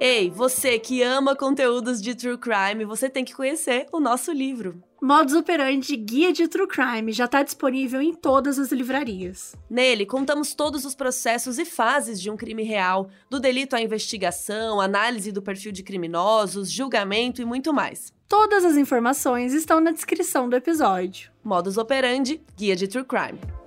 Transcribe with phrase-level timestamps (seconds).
[0.00, 4.80] Ei, você que ama conteúdos de true crime, você tem que conhecer o nosso livro.
[5.00, 9.54] Modus Operandi Guia de True Crime já está disponível em todas as livrarias.
[9.70, 14.80] Nele, contamos todos os processos e fases de um crime real, do delito à investigação,
[14.80, 18.12] análise do perfil de criminosos, julgamento e muito mais.
[18.28, 21.30] Todas as informações estão na descrição do episódio.
[21.44, 23.57] Modus Operandi Guia de True Crime.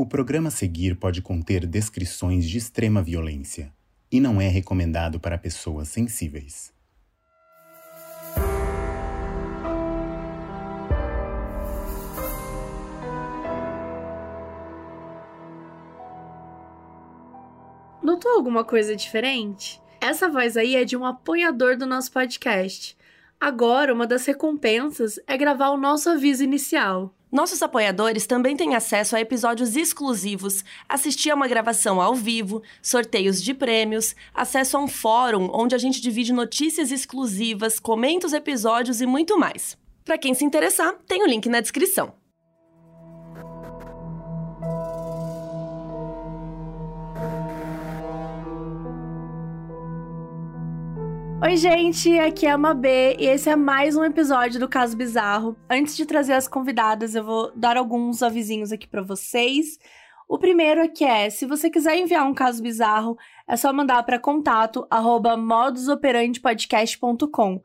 [0.00, 3.70] O programa a seguir pode conter descrições de extrema violência
[4.10, 6.72] e não é recomendado para pessoas sensíveis.
[18.02, 19.82] Notou alguma coisa diferente?
[20.00, 22.96] Essa voz aí é de um apoiador do nosso podcast.
[23.38, 27.14] Agora, uma das recompensas é gravar o nosso aviso inicial.
[27.30, 33.40] Nossos apoiadores também têm acesso a episódios exclusivos, assistir a uma gravação ao vivo, sorteios
[33.40, 39.00] de prêmios, acesso a um fórum onde a gente divide notícias exclusivas, comenta os episódios
[39.00, 39.78] e muito mais.
[40.04, 42.19] Para quem se interessar, tem o link na descrição.
[51.42, 55.56] Oi, gente, aqui é a Mabê e esse é mais um episódio do Caso Bizarro.
[55.70, 59.78] Antes de trazer as convidadas, eu vou dar alguns avisinhos aqui para vocês.
[60.28, 63.16] O primeiro que é, se você quiser enviar um caso bizarro,
[63.48, 64.86] é só mandar para contato
[65.38, 67.62] modusoperandipodcast.com.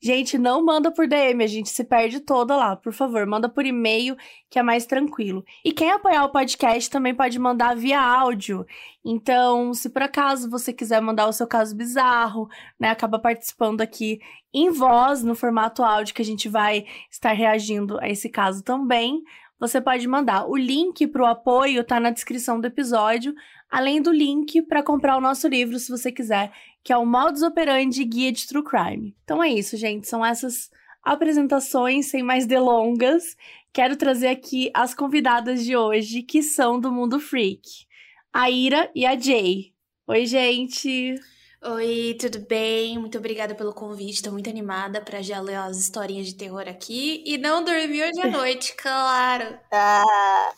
[0.00, 2.76] Gente, não manda por DM, a gente se perde toda lá.
[2.76, 4.16] Por favor, manda por e-mail,
[4.48, 5.44] que é mais tranquilo.
[5.64, 8.64] E quem apoiar o podcast também pode mandar via áudio.
[9.04, 14.20] Então, se por acaso você quiser mandar o seu caso bizarro, né, acaba participando aqui
[14.54, 19.20] em voz, no formato áudio, que a gente vai estar reagindo a esse caso também,
[19.58, 20.46] você pode mandar.
[20.48, 23.34] O link para o apoio tá na descrição do episódio,
[23.68, 26.52] além do link para comprar o nosso livro, se você quiser
[26.82, 29.16] que é o Modus Operandi Guia de True Crime.
[29.24, 30.08] Então é isso, gente.
[30.08, 30.70] São essas
[31.02, 33.36] apresentações, sem mais delongas.
[33.72, 37.86] Quero trazer aqui as convidadas de hoje, que são do Mundo Freak.
[38.32, 39.72] A Ira e a Jay.
[40.06, 41.14] Oi, gente!
[41.60, 42.98] Oi, tudo bem?
[42.98, 44.14] Muito obrigada pelo convite.
[44.14, 48.20] Estou muito animada para já ler as historinhas de terror aqui e não dormir hoje
[48.20, 49.58] à noite, claro.
[49.72, 50.52] Ah,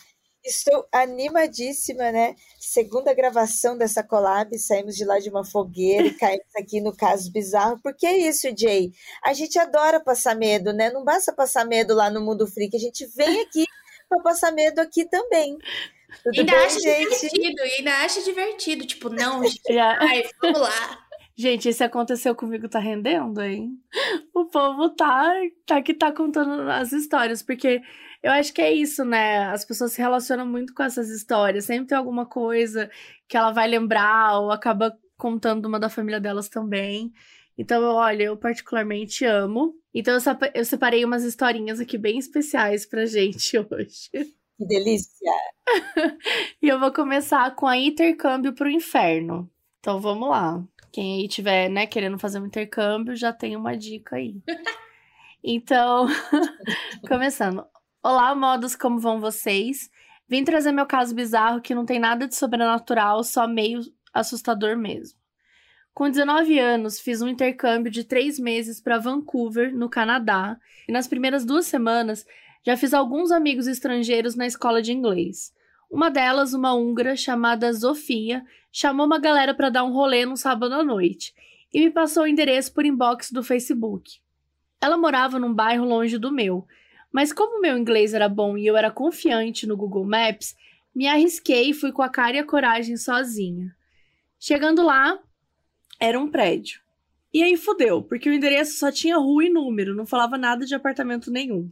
[0.45, 2.35] Estou animadíssima, né?
[2.59, 7.31] Segunda gravação dessa collab, saímos de lá de uma fogueira e caímos aqui no caso
[7.31, 7.79] bizarro.
[7.83, 8.91] Porque é isso, Jay.
[9.23, 10.91] A gente adora passar medo, né?
[10.91, 13.65] Não basta passar medo lá no Mundo Freak, a gente vem aqui
[14.09, 15.59] para passar medo aqui também.
[16.25, 17.05] Tudo ainda bem, acha gente?
[17.05, 18.87] divertido, ainda acha divertido.
[18.87, 21.07] Tipo, não, gente, ai, vamos lá.
[21.37, 23.71] Gente, esse aconteceu comigo tá rendendo, hein?
[24.35, 25.33] O povo tá,
[25.65, 27.81] tá que tá contando as histórias, porque
[28.23, 29.45] eu acho que é isso, né?
[29.47, 31.65] As pessoas se relacionam muito com essas histórias.
[31.65, 32.91] Sempre tem alguma coisa
[33.27, 37.13] que ela vai lembrar ou acaba contando uma da família delas também.
[37.57, 39.75] Então, olha, eu particularmente amo.
[39.95, 40.17] Então,
[40.55, 44.11] eu separei umas historinhas aqui bem especiais pra gente hoje.
[44.13, 45.33] Que delícia!
[46.61, 49.51] e eu vou começar com a intercâmbio pro inferno.
[49.79, 50.63] Então, vamos lá.
[50.93, 54.37] Quem aí tiver, né, querendo fazer um intercâmbio, já tem uma dica aí.
[55.43, 56.07] Então,
[57.09, 57.65] começando.
[58.03, 59.91] Olá, modos, como vão vocês?
[60.27, 65.19] Vim trazer meu caso bizarro que não tem nada de sobrenatural, só meio assustador mesmo.
[65.93, 70.59] Com 19 anos, fiz um intercâmbio de três meses para Vancouver, no Canadá,
[70.89, 72.25] e nas primeiras duas semanas
[72.65, 75.53] já fiz alguns amigos estrangeiros na escola de inglês.
[75.91, 80.75] Uma delas, uma húngara chamada Zofia, chamou uma galera para dar um rolê no sábado
[80.75, 81.35] à noite
[81.71, 84.21] e me passou o endereço por inbox do Facebook.
[84.81, 86.67] Ela morava num bairro longe do meu,
[87.13, 90.57] mas como meu inglês era bom e eu era confiante no Google Maps,
[90.95, 93.75] me arrisquei e fui com a cara e a coragem sozinha.
[94.39, 95.19] Chegando lá,
[95.99, 96.81] era um prédio.
[97.33, 100.75] E aí fudeu, porque o endereço só tinha rua e número, não falava nada de
[100.75, 101.71] apartamento nenhum.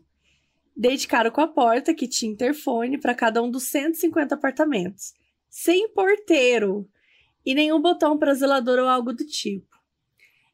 [0.77, 5.13] Dei de cara com a porta, que tinha interfone para cada um dos 150 apartamentos.
[5.51, 6.89] Sem porteiro!
[7.45, 9.67] E nenhum botão para zelador ou algo do tipo.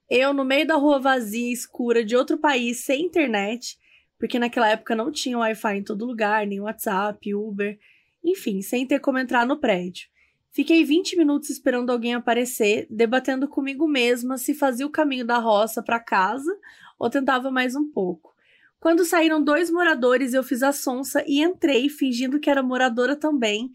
[0.08, 3.78] Eu, no meio da rua vazia e escura de outro país, sem internet,
[4.18, 7.78] porque naquela época não tinha Wi-Fi em todo lugar, nem WhatsApp, Uber,
[8.22, 10.08] enfim, sem ter como entrar no prédio.
[10.50, 15.82] Fiquei 20 minutos esperando alguém aparecer, debatendo comigo mesma se fazia o caminho da roça
[15.82, 16.50] para casa
[16.98, 18.32] ou tentava mais um pouco.
[18.78, 23.72] Quando saíram dois moradores, eu fiz a sonsa e entrei, fingindo que era moradora também,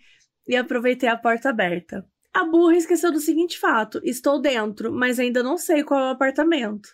[0.48, 2.08] e aproveitei a porta aberta.
[2.34, 6.12] A burra esqueceu do seguinte fato: estou dentro, mas ainda não sei qual é o
[6.12, 6.90] apartamento.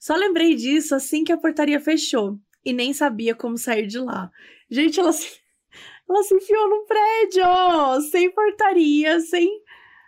[0.00, 4.30] Só lembrei disso assim que a portaria fechou e nem sabia como sair de lá.
[4.70, 5.26] Gente, ela se,
[6.10, 7.44] ela se enfiou num prédio,
[8.10, 9.48] sem portaria, sem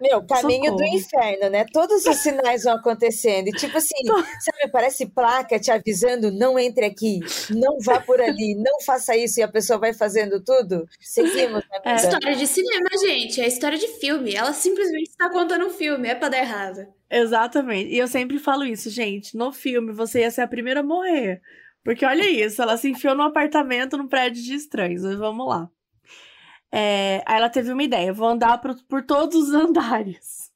[0.00, 0.96] meu, caminho do Socorro.
[0.96, 1.64] inferno, né?
[1.72, 3.48] Todos os sinais vão acontecendo.
[3.48, 3.96] E tipo assim,
[4.40, 7.18] sabe, parece placa te avisando: não entre aqui,
[7.50, 10.84] não vá por ali, não faça isso, e a pessoa vai fazendo tudo.
[11.00, 11.90] Seguimos, né, É.
[11.90, 12.06] amiga?
[12.08, 13.40] História de cinema, gente.
[13.40, 14.34] É história de filme.
[14.36, 16.06] Ela simplesmente está contando um filme.
[16.08, 16.86] É pra dar errado.
[17.10, 17.90] Exatamente.
[17.92, 19.36] E eu sempre falo isso, gente.
[19.36, 21.40] No filme, você ia ser a primeira a morrer.
[21.84, 25.02] Porque olha isso, ela se enfiou num apartamento num prédio de estranhos.
[25.02, 25.70] Mas vamos lá.
[26.70, 30.52] É, aí ela teve uma ideia: vou andar por, por todos os andares.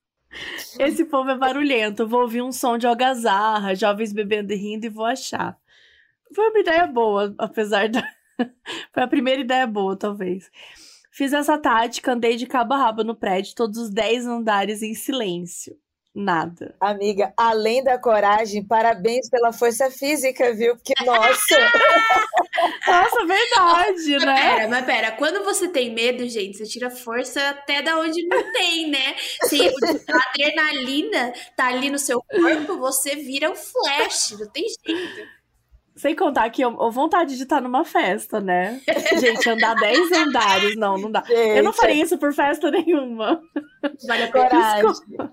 [0.79, 2.07] Esse povo é barulhento.
[2.07, 5.59] Vou ouvir um som de algazarra, jovens bebendo e rindo e vou achar.
[6.35, 8.03] Foi uma ideia boa, apesar da.
[8.93, 10.51] Foi a primeira ideia boa, talvez.
[11.11, 14.95] Fiz essa tática, andei de cabo a rabo no prédio, todos os 10 andares em
[14.95, 15.79] silêncio.
[16.15, 16.75] Nada.
[16.79, 20.77] Amiga, além da coragem, parabéns pela força física, viu?
[20.77, 21.57] Porque, nossa,
[22.87, 24.35] Nossa, verdade, Mas né?
[24.35, 25.13] pera, mas pera.
[25.13, 29.15] Quando você tem medo, gente, você tira força até da onde não tem, né?
[29.45, 29.71] Se a
[30.31, 34.37] adrenalina tá ali no seu corpo, você vira um flash.
[34.39, 35.43] Não tem jeito.
[35.97, 38.81] Sem contar que eu, eu vontade de estar numa festa, né?
[39.21, 41.23] Gente, andar 10 andares, não, não dá.
[41.29, 43.41] Eu não gente, faria isso por festa nenhuma.
[44.07, 44.49] Vale a pena.
[44.49, 45.33] coragem.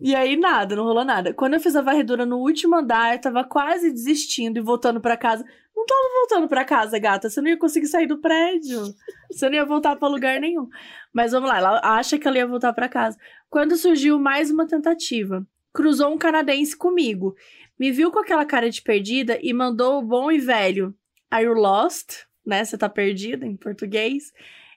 [0.00, 1.32] E aí, nada, não rolou nada.
[1.32, 5.44] Quando eu fiz a varredura no último andar, tava quase desistindo e voltando pra casa.
[5.74, 7.28] Não tava voltando pra casa, gata.
[7.28, 8.82] Você não ia conseguir sair do prédio.
[9.30, 10.68] Você não ia voltar pra lugar nenhum.
[11.12, 13.18] Mas vamos lá, ela acha que ela ia voltar pra casa.
[13.48, 17.34] Quando surgiu mais uma tentativa, cruzou um canadense comigo.
[17.78, 20.94] Me viu com aquela cara de perdida e mandou o bom e velho.
[21.30, 22.24] Are you lost?
[22.46, 22.64] Né?
[22.64, 24.32] Você tá perdida em português.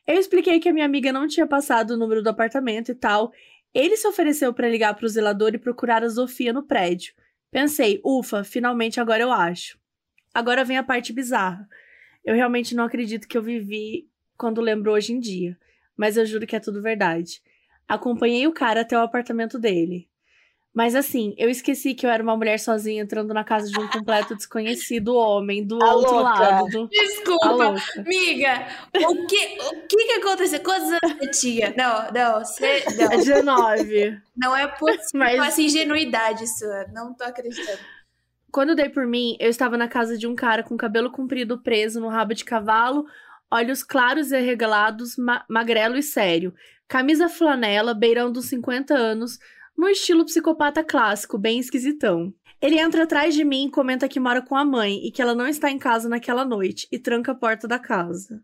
[0.08, 3.32] Eu expliquei que a minha amiga não tinha passado o número do apartamento e tal.
[3.74, 7.14] Ele se ofereceu para ligar pro zelador e procurar a Sofia no prédio.
[7.52, 9.80] Pensei, ufa, finalmente agora eu acho.
[10.34, 11.68] Agora vem a parte bizarra.
[12.24, 15.58] Eu realmente não acredito que eu vivi quando lembro hoje em dia,
[15.96, 17.42] mas eu juro que é tudo verdade.
[17.88, 20.06] Acompanhei o cara até o apartamento dele.
[20.78, 23.88] Mas assim, eu esqueci que eu era uma mulher sozinha entrando na casa de um
[23.88, 26.30] completo desconhecido homem do A outro louca.
[26.40, 26.68] lado.
[26.68, 26.88] Do...
[26.88, 28.68] Desculpa, amiga.
[29.10, 30.60] O que, o que que aconteceu?
[30.60, 31.74] Quantos anos você tinha?
[31.76, 34.22] Não, não, você, não, É 19.
[34.36, 36.86] não é possível Mas- essa ingenuidade sua.
[36.94, 37.80] Não tô acreditando.
[38.52, 42.00] Quando dei por mim, eu estava na casa de um cara com cabelo comprido preso
[42.00, 43.04] no rabo de cavalo,
[43.50, 46.54] olhos claros e arregalados, ma magrelo e sério,
[46.88, 49.40] camisa flanela, beirando os 50 anos,
[49.78, 52.34] no estilo psicopata clássico, bem esquisitão.
[52.60, 55.36] Ele entra atrás de mim e comenta que mora com a mãe e que ela
[55.36, 58.42] não está em casa naquela noite e tranca a porta da casa.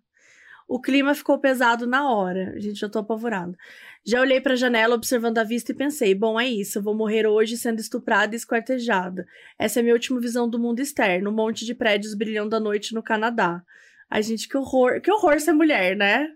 [0.68, 2.54] O clima ficou pesado na hora.
[2.60, 3.58] Gente, já tô apavorada.
[4.06, 7.26] Já olhei pra janela observando a vista e pensei: bom, é isso, eu vou morrer
[7.26, 9.26] hoje sendo estuprada e esquartejada.
[9.58, 12.60] Essa é a minha última visão do mundo externo, um monte de prédios brilhando à
[12.60, 13.62] noite no Canadá.
[14.10, 15.02] Ai, gente, que horror.
[15.02, 16.28] Que horror ser mulher, né?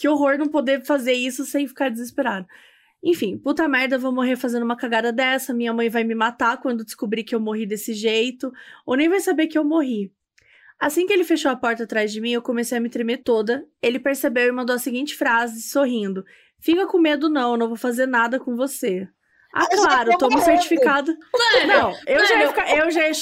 [0.00, 2.46] Que horror não poder fazer isso sem ficar desesperado.
[3.02, 5.52] Enfim, puta merda, eu vou morrer fazendo uma cagada dessa.
[5.52, 8.52] Minha mãe vai me matar quando descobrir que eu morri desse jeito,
[8.86, 10.12] ou nem vai saber que eu morri.
[10.78, 13.64] Assim que ele fechou a porta atrás de mim, eu comecei a me tremer toda.
[13.80, 16.24] Ele percebeu e mandou a seguinte frase, sorrindo:
[16.60, 19.08] Fica com medo, não, eu não vou fazer nada com você.
[19.52, 21.12] Ah, claro, toma o certificado.
[21.12, 22.76] Mano, Não, eu já ia mano, ficar.
[22.76, 23.12] Eu já ia.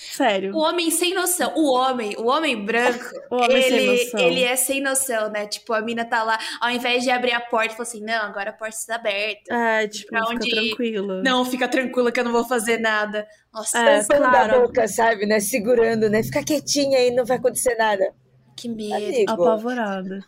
[0.00, 0.54] Sério.
[0.54, 1.52] o homem sem noção.
[1.56, 4.20] O homem, o homem branco, O homem sem ele, noção.
[4.20, 5.46] ele é sem noção, né?
[5.48, 8.50] Tipo, a mina tá lá, ao invés de abrir a porta, fala assim: não, agora
[8.50, 9.52] a porta está aberta.
[9.52, 11.22] É, tipo, Pra fica onde tranquila.
[11.24, 13.26] Não, fica tranquila que eu não vou fazer nada.
[13.52, 14.54] Nossa, É, claro.
[14.54, 15.40] a boca, sabe, né?
[15.40, 16.22] Segurando, né?
[16.22, 18.14] Fica quietinha aí, não vai acontecer nada.
[18.56, 18.94] que medo.
[18.94, 19.32] Amigo.
[19.32, 20.20] Apavorada.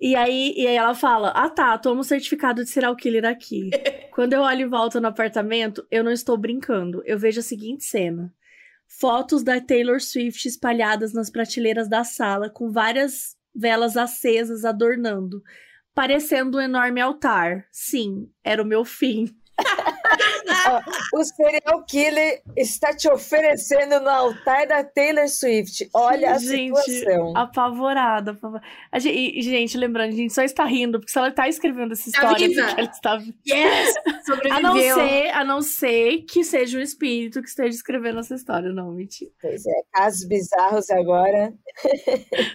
[0.00, 3.70] E aí, e aí ela fala: Ah tá, toma o certificado de serial killer aqui.
[4.14, 7.02] Quando eu olho em volta no apartamento, eu não estou brincando.
[7.06, 8.30] Eu vejo a seguinte cena:
[8.86, 15.42] fotos da Taylor Swift espalhadas nas prateleiras da sala, com várias velas acesas adornando,
[15.94, 17.66] parecendo um enorme altar.
[17.70, 19.26] Sim, era o meu fim.
[20.68, 25.88] Ó, o serial killer está te oferecendo no altar da Taylor Swift.
[25.94, 27.36] Olha a Gente, situação.
[27.36, 28.32] Apavorada.
[28.32, 28.60] apavor-
[28.90, 31.92] A gente, e, gente, lembrando, a gente só está rindo, porque se ela está escrevendo
[31.92, 33.94] essa Tá história, porque ela está Yes!
[34.50, 38.72] A não, ser, a não ser que seja um espírito que esteja escrevendo essa história.
[38.72, 39.30] Não, mentira.
[39.40, 41.52] Pois é, casos bizarros agora.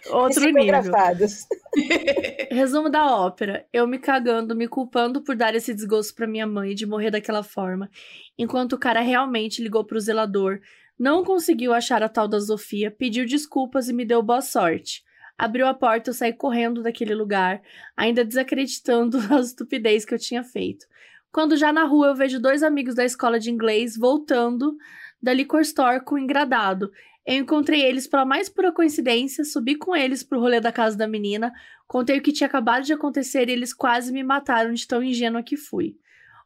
[0.09, 0.81] Outro nível.
[2.53, 3.65] Resumo da ópera.
[3.71, 7.43] Eu me cagando, me culpando por dar esse desgosto pra minha mãe de morrer daquela
[7.43, 7.89] forma,
[8.37, 10.59] enquanto o cara realmente ligou pro zelador,
[10.99, 15.01] não conseguiu achar a tal da Sofia, pediu desculpas e me deu boa sorte.
[15.37, 17.61] Abriu a porta, eu saí correndo daquele lugar,
[17.95, 20.85] ainda desacreditando a estupidez que eu tinha feito.
[21.31, 24.75] Quando já na rua eu vejo dois amigos da escola de inglês voltando
[25.23, 26.91] da liquor store com o engradado.
[27.25, 31.07] Eu encontrei eles pela mais pura coincidência, subi com eles pro rolê da casa da
[31.07, 31.53] menina,
[31.87, 35.43] contei o que tinha acabado de acontecer e eles quase me mataram de tão ingênua
[35.43, 35.95] que fui.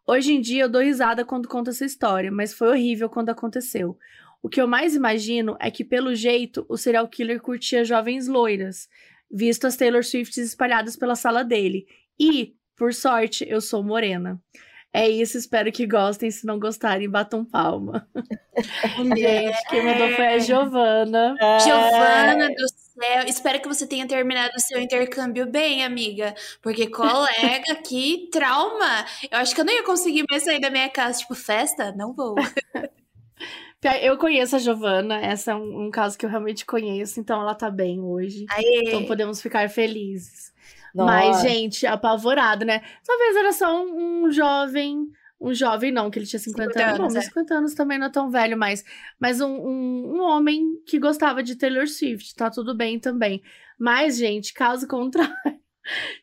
[0.06, 3.98] Hoje em dia eu dou risada quando conto essa história, mas foi horrível quando aconteceu.
[4.44, 8.88] O que eu mais imagino é que, pelo jeito, o serial killer curtia jovens loiras,
[9.32, 11.88] visto as Taylor Swifts espalhadas pela sala dele.
[12.20, 14.40] E, por sorte, eu sou morena.
[14.96, 16.32] É isso, espero que gostem.
[16.32, 18.08] Se não gostarem, batam palma.
[19.18, 21.36] Gente, quem mandou foi a Giovana.
[21.62, 26.34] Giovana do céu, espero que você tenha terminado o seu intercâmbio bem, amiga.
[26.62, 29.06] Porque colega, que trauma!
[29.30, 31.92] Eu acho que eu não ia conseguir mais sair da minha casa, tipo, festa?
[31.92, 32.36] Não vou.
[34.02, 37.54] Eu conheço a Giovana, essa é um, um, caso que eu realmente conheço, então ela
[37.54, 38.46] tá bem hoje.
[38.50, 38.84] Aê.
[38.86, 40.55] Então podemos ficar felizes.
[40.96, 41.12] Nossa.
[41.12, 42.82] Mas, gente, apavorado, né?
[43.06, 45.12] Talvez era só um, um jovem.
[45.40, 47.14] Um jovem, não, que ele tinha 50, 50 anos.
[47.14, 47.22] Bom, é.
[47.22, 48.86] 50 anos também não é tão velho, mas,
[49.20, 53.44] mas um, um, um homem que gostava de Taylor Swift, tá tudo bem também.
[53.78, 55.36] Mas, gente, caso contrário.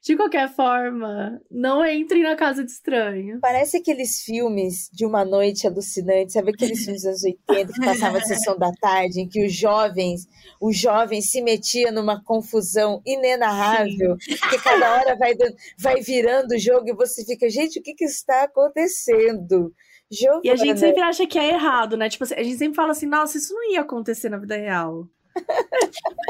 [0.02, 3.38] De qualquer forma, não entrem na casa de estranho.
[3.40, 8.21] Parece aqueles filmes de uma noite alucinante, sabe aqueles filmes dos anos 80 que passavam
[8.21, 10.26] a sessão da tarde, em que os jovens,
[10.61, 14.37] os jovens se metiam numa confusão inenarrável, Sim.
[14.50, 15.33] que cada hora vai,
[15.78, 19.73] vai virando o jogo e você fica, gente, o que, que está acontecendo?
[20.11, 20.42] Giovana.
[20.45, 22.09] E a gente sempre acha que é errado, né?
[22.09, 25.09] Tipo, a gente sempre fala assim, nossa, isso não ia acontecer na vida real.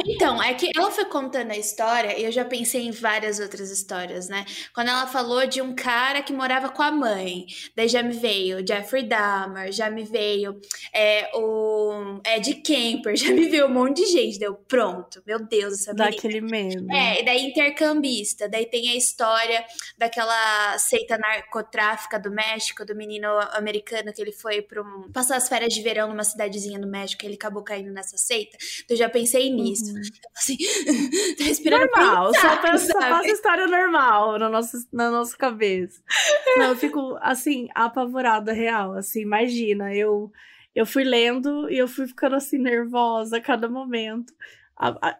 [0.04, 3.71] Então, é que ela foi contando a história e eu já pensei em várias outras
[3.71, 4.44] histórias, né?
[4.75, 8.66] Quando ela falou de um cara que morava com a mãe, daí já me veio
[8.66, 10.61] Jeffrey Dahmer, já me veio
[10.92, 14.38] é, o Ed Kemper, já me veio um monte de gente.
[14.38, 16.11] Deu pronto, meu Deus, essa menina.
[16.11, 16.92] Daquele mesmo.
[16.92, 19.64] É, e daí intercambista, daí tem a história
[19.97, 25.49] daquela seita narcotráfica do México, do menino americano que ele foi para um, passar as
[25.49, 28.56] férias de verão numa cidadezinha do México, e ele acabou caindo nessa seita.
[28.93, 29.93] Eu já pensei nisso.
[29.95, 30.01] Uhum.
[30.37, 30.57] Assim,
[31.39, 36.03] tá respirando normal, só, passa, só passa história normal na nossa, na nossa cabeça.
[36.59, 38.93] Não, eu fico, assim, apavorada, real.
[38.95, 40.31] Assim, imagina, eu,
[40.75, 44.33] eu fui lendo e eu fui ficando, assim, nervosa a cada momento.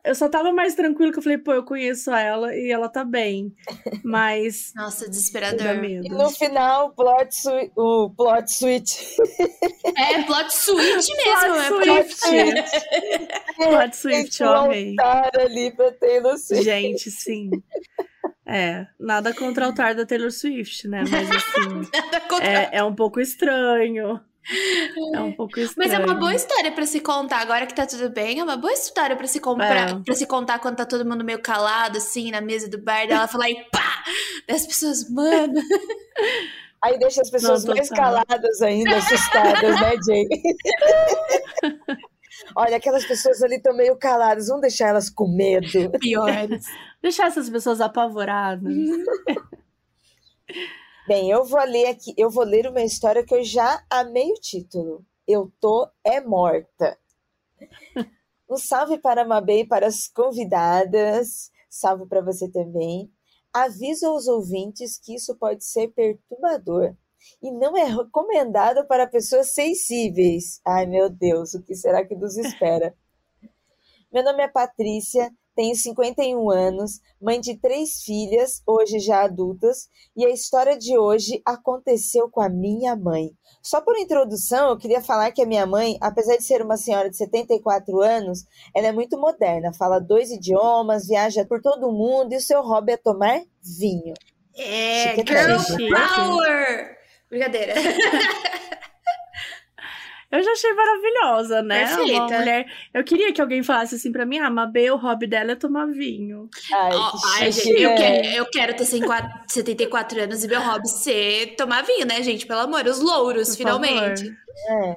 [0.05, 3.05] Eu só tava mais tranquilo que eu falei, pô, eu conheço ela e ela tá
[3.05, 3.55] bem.
[4.05, 4.73] Mas.
[4.75, 5.85] Nossa, desesperador.
[5.85, 7.31] E no final, plot
[7.77, 9.19] o plot switch.
[9.97, 11.69] É, plot switch mesmo.
[11.69, 12.71] Plot é plot switch.
[13.57, 14.97] plot switch, eu amei.
[14.99, 16.65] ali pra Taylor Swift.
[16.65, 17.51] Gente, sim.
[18.45, 21.05] É, nada contra o altar da Taylor Swift, né?
[21.11, 21.89] Mas assim.
[22.43, 24.21] é, é um pouco estranho.
[25.15, 25.89] É um pouco estranho.
[25.91, 27.41] Mas é uma boa história para se contar.
[27.41, 29.95] Agora que tá tudo bem, é uma boa história para se comprar, é.
[30.05, 33.07] para se contar quando tá todo mundo meio calado, assim, na mesa do bar.
[33.07, 34.05] Daí ela fala e pá!
[34.49, 35.55] Das pessoas, mano.
[36.83, 40.27] Aí deixa as pessoas Não, mais caladas ainda, assustadas, né, Jay?
[42.57, 45.69] Olha, aquelas pessoas ali estão meio caladas, vamos deixar elas com medo.
[46.01, 46.67] Piores.
[47.01, 48.75] deixar essas pessoas apavoradas.
[51.05, 54.41] Bem, eu vou ler aqui, eu vou ler uma história que eu já amei o
[54.41, 55.05] título.
[55.27, 56.97] Eu tô é morta.
[58.49, 61.51] Um salve para a Mabê e para as convidadas.
[61.69, 63.11] Salve para você também.
[63.53, 66.95] Aviso aos ouvintes que isso pode ser perturbador
[67.43, 70.61] e não é recomendado para pessoas sensíveis.
[70.65, 72.95] Ai, meu Deus, o que será que nos espera?
[74.13, 80.25] Meu nome é Patrícia tenho 51 anos, mãe de três filhas, hoje já adultas, e
[80.25, 83.31] a história de hoje aconteceu com a minha mãe.
[83.63, 87.11] Só por introdução, eu queria falar que a minha mãe, apesar de ser uma senhora
[87.11, 88.45] de 74 anos,
[88.75, 92.63] ela é muito moderna, fala dois idiomas, viaja por todo o mundo e o seu
[92.63, 94.15] hobby é tomar vinho.
[94.57, 95.59] É, girl
[95.91, 96.97] power!
[97.31, 97.75] Brincadeira.
[100.33, 101.87] Eu já achei maravilhosa, né?
[101.87, 102.23] Perfeita.
[102.23, 102.67] Uma mulher.
[102.95, 105.87] Eu queria que alguém falasse assim pra mim: ah, Mabê, o hobby dela é tomar
[105.87, 106.49] vinho.
[106.73, 111.55] Ai, oh, ai gente, eu, quero, eu quero ter 74 anos e meu hobby ser
[111.55, 112.47] tomar vinho, né, gente?
[112.47, 114.35] Pelo amor, os louros, Por finalmente.
[114.71, 114.97] É.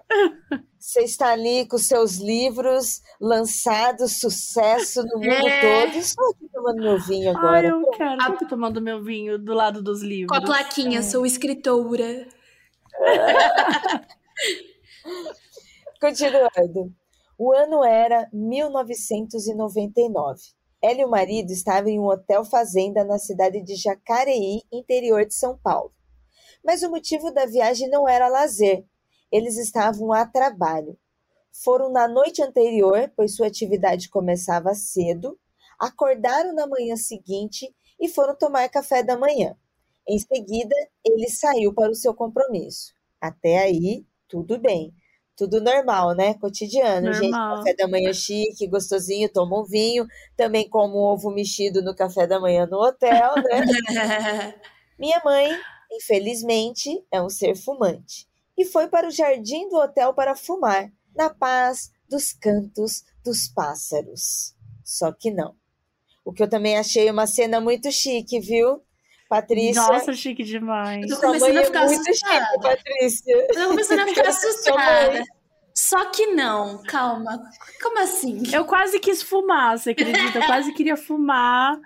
[0.79, 5.85] Você está ali com seus livros lançados, sucesso no mundo é.
[5.85, 5.97] todo.
[5.97, 7.67] Estou aqui tomando meu vinho agora.
[7.67, 8.21] Ai, eu quero.
[8.21, 10.29] Ah, tô tomando meu vinho do lado dos livros.
[10.29, 11.01] Com a plaquinha, é.
[11.01, 12.25] sou escritora.
[16.01, 16.93] Continuando.
[17.37, 20.41] O ano era 1999.
[20.81, 25.33] Ela e o marido estavam em um hotel fazenda na cidade de Jacareí, interior de
[25.33, 25.91] São Paulo.
[26.63, 28.85] Mas o motivo da viagem não era lazer.
[29.31, 30.97] Eles estavam a trabalho.
[31.63, 35.39] Foram na noite anterior, pois sua atividade começava cedo,
[35.79, 39.55] acordaram na manhã seguinte e foram tomar café da manhã.
[40.07, 42.93] Em seguida, ele saiu para o seu compromisso.
[43.19, 44.93] Até aí, tudo bem.
[45.35, 46.33] tudo normal, né?
[46.35, 47.29] Cotidiano, gente.
[47.29, 47.57] Normal.
[47.57, 50.07] Café da manhã chique, gostosinho, toma um vinho.
[50.37, 53.65] Também como um ovo mexido no café da manhã no hotel, né?
[54.97, 55.49] Minha mãe,
[55.91, 58.27] infelizmente, é um ser fumante.
[58.57, 64.55] E foi para o jardim do hotel para fumar, na paz dos cantos dos pássaros.
[64.83, 65.53] Só que não.
[66.23, 68.81] O que eu também achei uma cena muito chique, viu?
[69.29, 69.81] Patrícia.
[69.81, 71.09] Nossa, chique demais.
[71.09, 72.45] Eu tô começando a é ficar muito assustada.
[72.45, 73.35] chique, Patrícia.
[73.35, 75.23] Eu tô começando a ficar assustada.
[75.77, 77.43] Só que não, calma.
[77.81, 78.43] Como assim?
[78.53, 80.39] Eu quase quis fumar, você acredita?
[80.39, 81.77] Eu quase queria fumar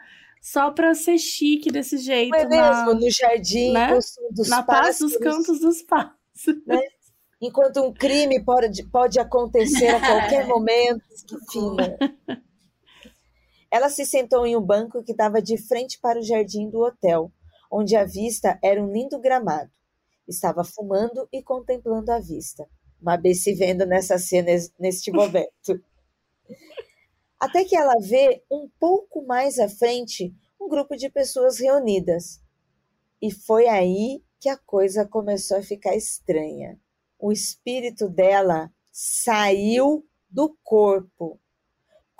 [0.42, 2.30] só pra ser chique desse jeito.
[2.32, 3.00] Não é na, mesmo?
[3.00, 3.98] No jardim, né?
[4.32, 6.14] dos na paz dos cantos dos pássaros.
[7.42, 11.02] Enquanto um crime pode, pode acontecer a qualquer momento.
[11.28, 11.98] Que fina.
[13.72, 17.32] Ela se sentou em um banco que estava de frente para o jardim do hotel,
[17.72, 19.72] onde a vista era um lindo gramado.
[20.28, 22.68] Estava fumando e contemplando a vista.
[23.02, 25.82] Mabê se vendo nessa cena neste momento.
[27.40, 32.42] Até que ela vê um pouco mais à frente um grupo de pessoas reunidas.
[33.22, 36.80] E foi aí que a coisa começou a ficar estranha.
[37.18, 41.40] O espírito dela saiu do corpo,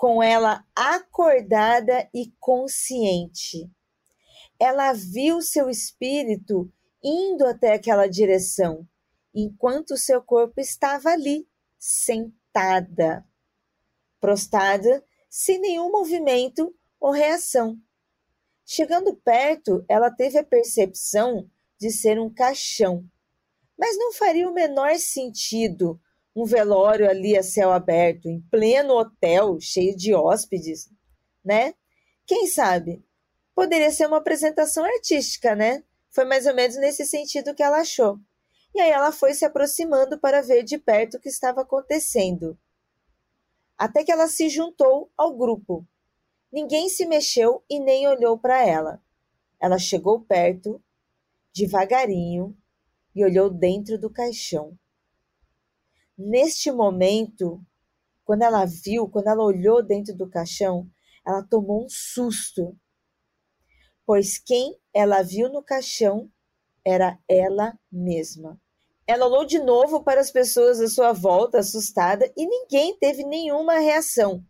[0.00, 3.70] com ela acordada e consciente.
[4.58, 6.72] Ela viu seu espírito
[7.04, 8.88] indo até aquela direção,
[9.34, 11.46] enquanto seu corpo estava ali,
[11.78, 13.26] sentada,
[14.18, 17.76] prostrada, sem nenhum movimento ou reação.
[18.64, 21.46] Chegando perto, ela teve a percepção
[21.78, 23.04] de ser um caixão,
[23.78, 26.00] mas não faria o menor sentido
[26.34, 30.88] um velório ali a céu aberto, em pleno hotel, cheio de hóspedes,
[31.44, 31.74] né?
[32.26, 33.04] Quem sabe?
[33.54, 35.82] Poderia ser uma apresentação artística, né?
[36.10, 38.18] Foi mais ou menos nesse sentido que ela achou.
[38.74, 42.58] E aí ela foi se aproximando para ver de perto o que estava acontecendo.
[43.76, 45.86] Até que ela se juntou ao grupo.
[46.52, 49.02] Ninguém se mexeu e nem olhou para ela.
[49.58, 50.82] Ela chegou perto,
[51.52, 52.56] devagarinho,
[53.14, 54.78] e olhou dentro do caixão.
[56.22, 57.64] Neste momento,
[58.26, 60.86] quando ela viu, quando ela olhou dentro do caixão,
[61.26, 62.76] ela tomou um susto,
[64.04, 66.30] pois quem ela viu no caixão
[66.84, 68.60] era ela mesma.
[69.06, 73.78] Ela olhou de novo para as pessoas à sua volta, assustada, e ninguém teve nenhuma
[73.78, 74.44] reação,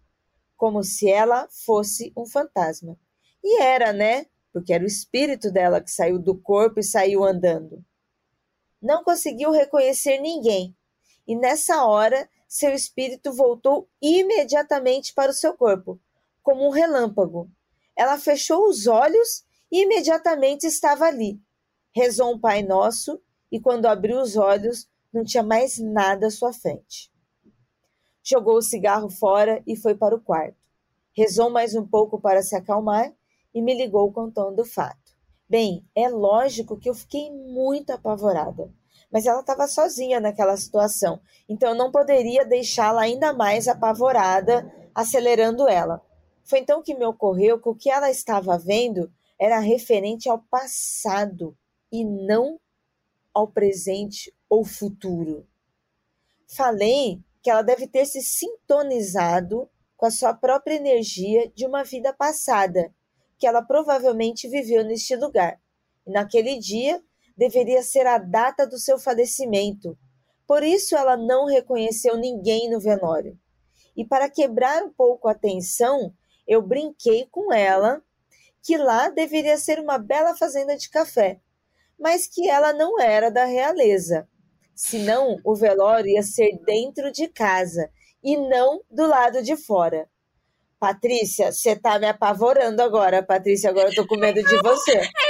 [0.57, 2.99] como se ela fosse um fantasma.
[3.45, 4.27] E era, né?
[4.53, 7.85] Porque era o espírito dela que saiu do corpo e saiu andando.
[8.83, 10.77] Não conseguiu reconhecer ninguém,
[11.27, 16.01] e nessa hora seu espírito voltou imediatamente para o seu corpo,
[16.43, 17.49] como um relâmpago.
[17.97, 21.41] Ela fechou os olhos e imediatamente estava ali.
[21.95, 23.21] Rezou um Pai Nosso
[23.53, 27.13] e, quando abriu os olhos, não tinha mais nada à sua frente.
[28.23, 30.59] Jogou o cigarro fora e foi para o quarto.
[31.13, 33.13] Rezou mais um pouco para se acalmar
[33.55, 35.17] e me ligou contando o fato.
[35.49, 38.73] Bem, é lógico que eu fiquei muito apavorada,
[39.11, 45.69] mas ela estava sozinha naquela situação, então eu não poderia deixá-la ainda mais apavorada, acelerando
[45.69, 46.01] ela.
[46.45, 51.57] Foi então que me ocorreu que o que ela estava vendo era referente ao passado
[51.91, 52.61] e não
[53.33, 55.47] ao presente ou futuro.
[56.47, 62.13] Falei que ela deve ter se sintonizado com a sua própria energia de uma vida
[62.13, 62.93] passada,
[63.39, 65.61] que ela provavelmente viveu neste lugar.
[66.07, 67.03] E naquele dia
[67.41, 69.97] deveria ser a data do seu falecimento.
[70.47, 73.35] Por isso ela não reconheceu ninguém no velório.
[73.97, 76.13] E para quebrar um pouco a tensão,
[76.47, 78.03] eu brinquei com ela
[78.63, 81.41] que lá deveria ser uma bela fazenda de café,
[81.99, 84.29] mas que ela não era da realeza.
[84.75, 87.91] Senão o velório ia ser dentro de casa
[88.23, 90.07] e não do lado de fora.
[90.79, 93.71] Patrícia, você tá me apavorando agora, Patrícia.
[93.71, 95.01] Agora eu tô com medo de você.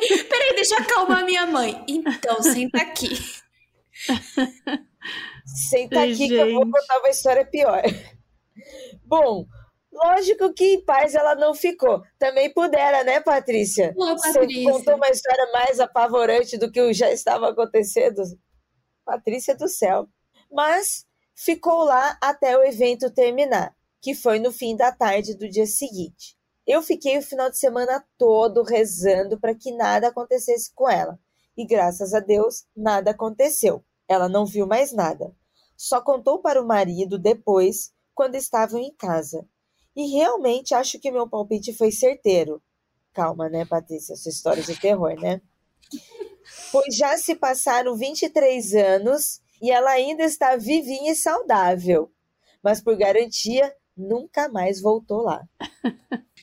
[0.28, 1.84] Peraí, deixa eu acalmar minha mãe.
[1.88, 3.08] Então, senta aqui.
[5.44, 6.72] Senta aqui que eu vou gente.
[6.72, 7.82] contar uma história pior.
[9.04, 9.46] Bom,
[9.92, 12.02] lógico que em paz ela não ficou.
[12.18, 13.92] Também pudera, né, Patrícia?
[13.96, 14.72] Você Patrícia.
[14.72, 18.22] contou uma história mais apavorante do que o já estava acontecendo.
[19.04, 20.08] Patrícia do céu.
[20.50, 25.66] Mas ficou lá até o evento terminar, que foi no fim da tarde do dia
[25.66, 26.36] seguinte.
[26.66, 31.18] Eu fiquei o final de semana todo rezando para que nada acontecesse com ela.
[31.56, 33.84] E graças a Deus, nada aconteceu.
[34.08, 35.34] Ela não viu mais nada.
[35.76, 39.46] Só contou para o marido depois, quando estavam em casa.
[39.94, 42.62] E realmente acho que meu palpite foi certeiro.
[43.12, 44.16] Calma, né, Patrícia?
[44.16, 45.40] Sua história de terror, né?
[46.72, 52.10] Pois já se passaram 23 anos e ela ainda está vivinha e saudável.
[52.62, 55.46] Mas por garantia, nunca mais voltou lá.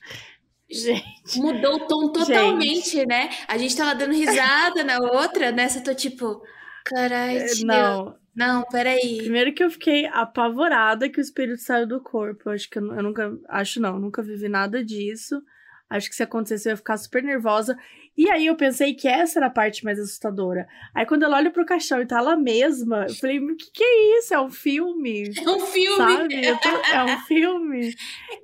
[0.72, 1.38] Gente.
[1.38, 3.06] Mudou o tom totalmente, gente.
[3.06, 3.30] né?
[3.46, 6.42] A gente tava dando risada na outra, nessa eu tô tipo,
[6.84, 8.22] caralho, é, Não.
[8.34, 9.18] Não, peraí.
[9.18, 12.48] Primeiro que eu fiquei apavorada que o espírito saiu do corpo.
[12.48, 13.38] Eu acho que eu, eu nunca.
[13.48, 15.42] Acho não, nunca vivi nada disso.
[15.88, 17.76] Acho que se acontecesse eu ia ficar super nervosa.
[18.16, 20.66] E aí eu pensei que essa era a parte mais assustadora.
[20.94, 23.82] Aí quando ela olha pro caixão e tá ela mesma, eu falei, o que, que
[23.82, 24.34] é isso?
[24.34, 25.32] É um filme?
[25.36, 25.96] É um filme!
[25.96, 26.58] Sabe?
[26.58, 26.68] Tô...
[26.68, 27.94] é um filme.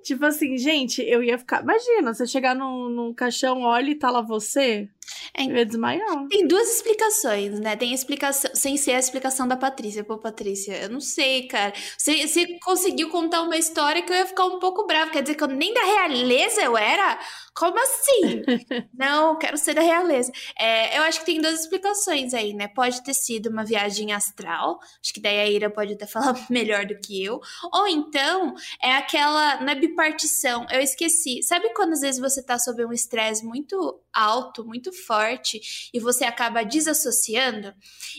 [0.03, 1.63] tipo assim, gente, eu ia ficar.
[1.63, 4.89] Imagina, você chegar num, num caixão, olha e tá lá você.
[5.35, 6.27] É, eu ia desmaiar.
[6.29, 7.77] Tem duas explicações, né?
[7.77, 10.05] Tem a explicação, sem ser a explicação da Patrícia.
[10.05, 11.73] Pô, Patrícia, eu não sei, cara.
[11.97, 15.11] Você, você conseguiu contar uma história que eu ia ficar um pouco brava.
[15.11, 17.19] Quer dizer que eu nem da realeza eu era?
[17.55, 18.43] Como assim?
[18.95, 20.31] não, quero ser da realeza.
[20.59, 22.69] É, eu acho que tem duas explicações aí, né?
[22.69, 24.79] Pode ter sido uma viagem astral.
[25.03, 27.41] Acho que daí a Ira pode até falar melhor do que eu.
[27.73, 29.61] Ou então, é aquela.
[29.61, 31.43] Na bipartição, eu esqueci.
[31.43, 35.61] Sabe quando às vezes você tá sob um estresse muito alto, muito forte,
[35.93, 37.73] e você acaba desassociando.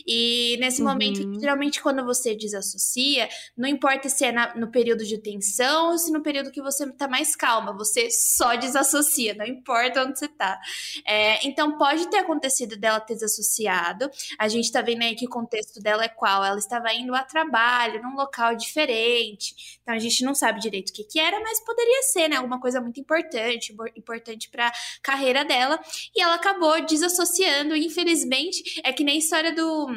[0.06, 0.88] E nesse uhum.
[0.88, 5.98] momento, geralmente quando você desassocia, não importa se é na, no período de tensão ou
[5.98, 10.28] se no período que você tá mais calma, você só desassocia, não importa onde você
[10.28, 10.58] tá.
[11.06, 14.10] É, então pode ter acontecido dela ter desassociado.
[14.38, 16.44] A gente tá vendo aí que o contexto dela é qual?
[16.44, 19.78] Ela estava indo a trabalho, num local diferente.
[19.82, 22.36] Então a gente não sabe direito o que, que era, mas poderia ser, né?
[22.36, 25.80] Alguma coisa muito importante, importante para carreira dela
[26.14, 27.74] e ela acabou desassociando.
[27.74, 29.88] E infelizmente, é que nem a história do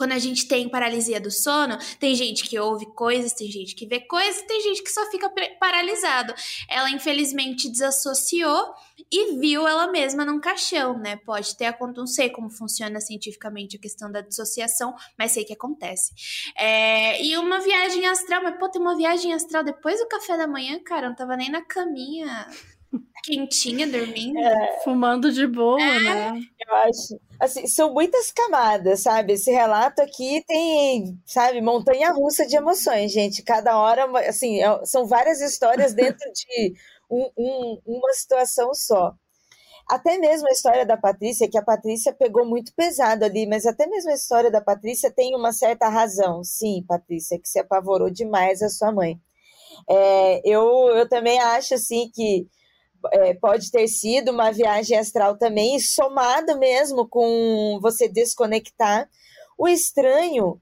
[0.00, 3.86] quando a gente tem paralisia do sono, tem gente que ouve coisas, tem gente que
[3.86, 6.32] vê coisas, tem gente que só fica paralisado.
[6.70, 8.72] Ela infelizmente desassociou
[9.12, 11.16] e viu ela mesma num caixão, né?
[11.16, 15.52] Pode ter acontecido, não sei como funciona cientificamente a questão da dissociação, mas sei que
[15.52, 16.12] acontece.
[16.56, 20.46] É, e uma viagem astral, mas pô, tem uma viagem astral depois do café da
[20.46, 22.48] manhã, cara, eu não tava nem na caminha
[23.22, 24.38] quentinha, dormindo.
[24.38, 26.00] É, Fumando de boa, é.
[26.00, 26.40] né?
[26.66, 27.20] Eu acho.
[27.38, 29.34] Assim, são muitas camadas, sabe?
[29.34, 33.42] Esse relato aqui tem, sabe, montanha russa de emoções, gente.
[33.42, 36.74] Cada hora, assim, é, são várias histórias dentro de
[37.10, 39.14] um, um, uma situação só.
[39.88, 43.88] Até mesmo a história da Patrícia, que a Patrícia pegou muito pesado ali, mas até
[43.88, 46.44] mesmo a história da Patrícia tem uma certa razão.
[46.44, 49.20] Sim, Patrícia, que se apavorou demais a sua mãe.
[49.88, 52.46] É, eu, eu também acho, assim, que
[53.12, 59.08] é, pode ter sido uma viagem astral também, somado mesmo com você desconectar.
[59.58, 60.60] O estranho,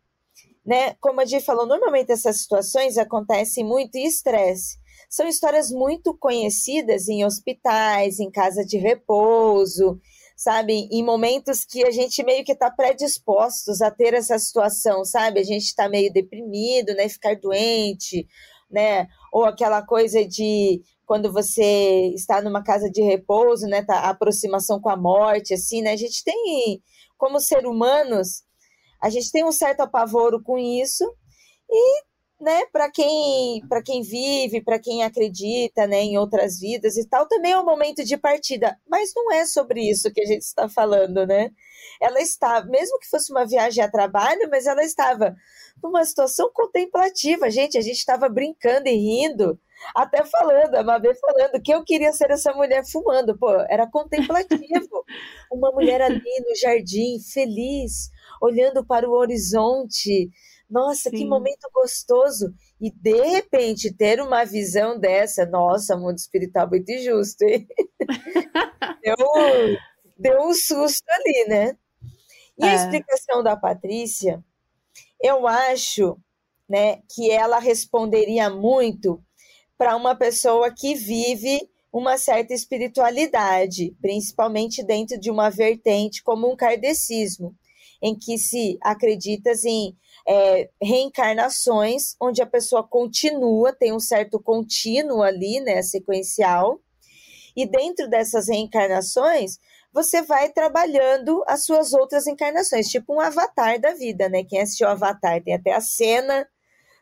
[0.64, 0.94] né?
[1.01, 4.77] Como a gente falou, normalmente essas situações acontecem muito em estresse.
[5.09, 9.98] São histórias muito conhecidas em hospitais, em casa de repouso,
[10.37, 10.88] sabe?
[10.92, 15.40] Em momentos que a gente meio que está predispostos a ter essa situação, sabe?
[15.40, 17.09] A gente está meio deprimido, né?
[17.09, 18.27] Ficar doente,
[18.70, 19.09] né?
[19.33, 24.79] Ou aquela coisa de quando você está numa casa de repouso, né, tá, a aproximação
[24.79, 26.83] com a morte, assim, né, a gente tem,
[27.16, 28.44] como ser humanos,
[29.03, 31.03] a gente tem um certo apavoro com isso,
[31.71, 32.03] e,
[32.44, 37.27] né, para quem, para quem vive, para quem acredita, né, em outras vidas e tal,
[37.27, 40.68] também é um momento de partida, mas não é sobre isso que a gente está
[40.68, 41.51] falando, né,
[42.03, 45.35] ela está, mesmo que fosse uma viagem a trabalho, mas ela estava
[45.83, 49.59] numa situação contemplativa, gente, a gente estava brincando e rindo,
[49.95, 55.05] até falando, a Mabê falando que eu queria ser essa mulher fumando, pô, era contemplativo.
[55.51, 58.11] Uma mulher ali no jardim, feliz,
[58.41, 60.31] olhando para o horizonte.
[60.69, 61.17] Nossa, Sim.
[61.17, 62.53] que momento gostoso.
[62.81, 67.67] E de repente ter uma visão dessa, nossa, mundo espiritual muito injusto, hein?
[69.03, 69.17] deu,
[70.19, 71.77] deu um susto ali, né?
[72.59, 72.71] E é.
[72.71, 74.45] a explicação da Patrícia,
[75.23, 76.19] eu acho
[76.69, 79.23] né, que ela responderia muito
[79.79, 81.61] para uma pessoa que vive
[81.93, 87.55] uma certa espiritualidade, principalmente dentro de uma vertente como um kardecismo,
[88.03, 95.23] em que se acredita em é, reencarnações, onde a pessoa continua, tem um certo contínuo
[95.23, 96.81] ali, né, sequencial,
[97.57, 99.59] e dentro dessas reencarnações,
[99.93, 104.45] você vai trabalhando as suas outras encarnações, tipo um avatar da vida, né?
[104.45, 106.47] Quem assistiu Avatar tem até a cena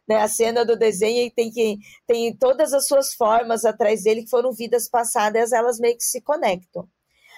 [0.09, 0.17] né?
[0.17, 4.53] A cena do desenho tem que tem todas as suas formas atrás dele que foram
[4.53, 6.89] vidas passadas, elas meio que se conectam.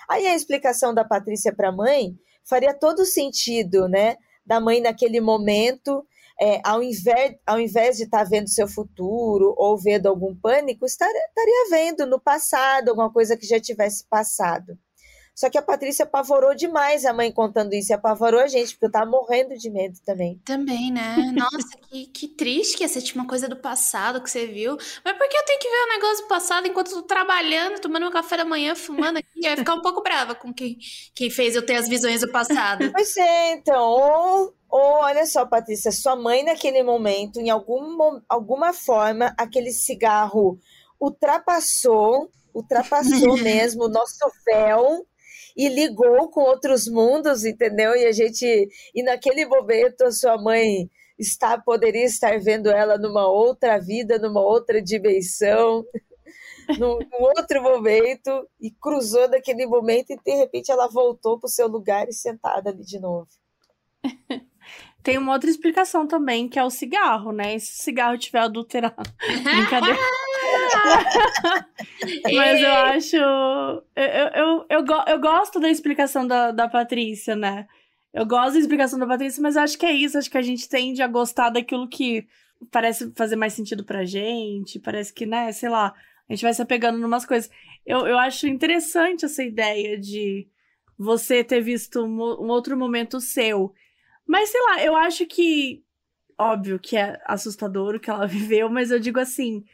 [0.08, 4.16] Aí a explicação da Patrícia para a mãe faria todo sentido, né?
[4.44, 6.06] Da mãe naquele momento,
[6.40, 10.86] é, ao, invés, ao invés de estar tá vendo seu futuro ou vendo algum pânico,
[10.86, 14.78] estaria, estaria vendo no passado alguma coisa que já tivesse passado.
[15.38, 18.86] Só que a Patrícia apavorou demais a mãe contando isso, e apavorou a gente, porque
[18.86, 20.36] eu tava morrendo de medo também.
[20.44, 21.14] Também, né?
[21.32, 24.76] Nossa, que, que triste que essa tipo uma coisa do passado que você viu.
[25.04, 27.80] Mas por que eu tenho que ver o negócio do passado enquanto eu tô trabalhando,
[27.80, 29.28] tomando um café da manhã, fumando aqui?
[29.36, 30.76] Eu ia ficar um pouco brava com quem,
[31.14, 32.90] quem fez eu ter as visões do passado.
[32.90, 38.72] Pois é, então, ou, ou olha só, Patrícia, sua mãe naquele momento, em algum, alguma
[38.72, 40.58] forma, aquele cigarro
[41.00, 45.06] ultrapassou, ultrapassou mesmo o nosso véu
[45.58, 47.96] e ligou com outros mundos, entendeu?
[47.96, 53.26] E a gente, e naquele momento a sua mãe está poderia estar vendo ela numa
[53.26, 55.84] outra vida, numa outra dimensão,
[56.78, 61.50] num, num outro momento e cruzou naquele momento e de repente ela voltou para o
[61.50, 63.28] seu lugar e sentada ali de novo.
[65.02, 67.56] Tem uma outra explicação também, que é o cigarro, né?
[67.56, 69.10] E se o cigarro tiver adulterado.
[69.42, 69.98] Brincadeira.
[72.34, 73.16] Mas eu acho.
[73.16, 77.66] Eu, eu, eu, eu, gosto da explicação da, da Patrícia, né?
[78.12, 80.16] Eu gosto da explicação da Patrícia, mas eu acho que é isso.
[80.16, 82.26] Acho que a gente tende a gostar daquilo que
[82.70, 84.80] parece fazer mais sentido pra gente.
[84.80, 85.94] Parece que, né, sei lá,
[86.28, 87.50] a gente vai se apegando em umas coisas.
[87.84, 90.48] Eu, eu acho interessante essa ideia de
[90.98, 93.72] você ter visto um, um outro momento seu.
[94.26, 95.82] Mas, sei lá, eu acho que.
[96.40, 99.64] Óbvio que é assustador o que ela viveu, mas eu digo assim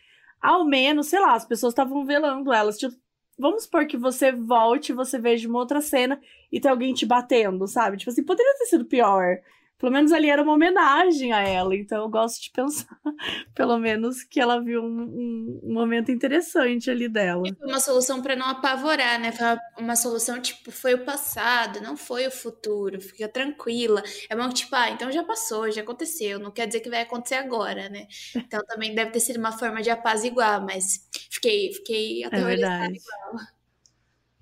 [0.45, 2.77] ao menos, sei lá, as pessoas estavam velando elas.
[2.77, 2.95] Tipo,
[3.39, 6.21] vamos supor que você volte, você veja uma outra cena
[6.53, 7.97] e tem alguém te batendo, sabe?
[7.97, 9.39] Tipo assim, poderia ter sido pior.
[9.79, 12.97] Pelo menos ali era uma homenagem a ela, então eu gosto de pensar,
[13.55, 17.43] pelo menos, que ela viu um, um momento interessante ali dela.
[17.59, 19.33] Foi uma solução para não apavorar, né?
[19.33, 19.47] Foi
[19.79, 24.03] uma solução tipo, foi o passado, não foi o futuro, fica tranquila.
[24.31, 27.37] É bom tipo, ah, então já passou, já aconteceu, não quer dizer que vai acontecer
[27.37, 28.07] agora, né?
[28.55, 32.97] Então também deve ter sido uma forma de apaziguar, mas fiquei, fiquei é aterrorizada é
[32.97, 33.55] igual.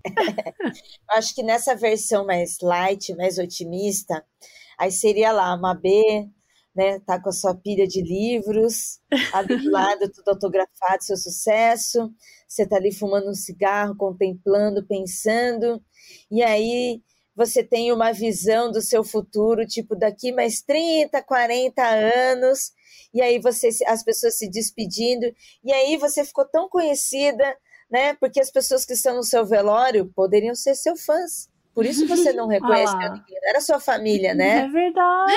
[1.10, 4.24] Acho que nessa versão mais light, mais otimista,
[4.82, 6.28] Aí seria lá uma B,
[6.74, 6.98] né?
[7.06, 8.98] Tá com a sua pilha de livros,
[9.32, 12.12] ali do lado tudo autografado, seu sucesso.
[12.48, 15.80] Você tá ali fumando um cigarro, contemplando, pensando.
[16.28, 17.00] E aí
[17.36, 22.72] você tem uma visão do seu futuro, tipo daqui mais 30, 40 anos.
[23.14, 27.56] E aí você as pessoas se despedindo, e aí você ficou tão conhecida,
[27.88, 28.14] né?
[28.14, 31.51] Porque as pessoas que estão no seu velório poderiam ser seus fãs.
[31.74, 32.98] Por isso você não reconhece ah.
[32.98, 33.38] ninguém.
[33.44, 34.64] Era sua família, né?
[34.64, 35.32] É verdade.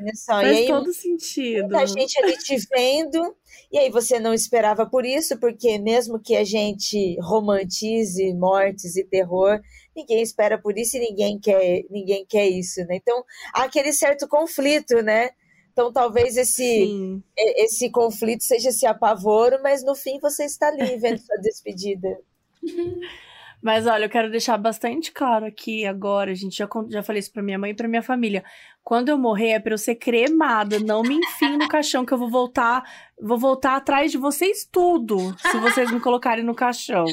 [0.00, 0.32] Olha só.
[0.32, 1.68] Faz e aí, todo sentido.
[1.68, 3.36] Muita gente ali te vendo,
[3.70, 9.04] e aí você não esperava por isso, porque mesmo que a gente romantize mortes e
[9.04, 9.60] terror,
[9.94, 12.96] ninguém espera por isso e ninguém quer, ninguém quer isso, né?
[12.96, 13.22] Então,
[13.52, 15.30] há aquele certo conflito, né?
[15.72, 17.22] Então, talvez esse,
[17.56, 22.18] esse conflito seja esse apavoro, mas no fim você está ali vendo sua despedida.
[23.62, 27.32] Mas olha, eu quero deixar bastante claro aqui agora, a gente já, já falei isso
[27.32, 28.42] pra minha mãe e pra minha família.
[28.82, 32.18] Quando eu morrer é pra eu ser cremada, não me enfim no caixão que eu
[32.18, 32.82] vou voltar,
[33.20, 37.04] vou voltar atrás de vocês tudo, se vocês me colocarem no caixão.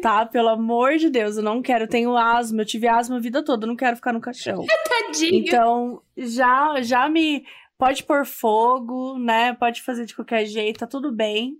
[0.00, 0.24] Tá?
[0.24, 3.44] Pelo amor de Deus, eu não quero, eu tenho asma, eu tive asma a vida
[3.44, 4.64] toda, eu não quero ficar no caixão.
[4.88, 5.34] Tadinho.
[5.34, 7.44] Então, já já me
[7.76, 9.54] pode pôr fogo, né?
[9.54, 11.56] Pode fazer de qualquer jeito, tá tudo bem.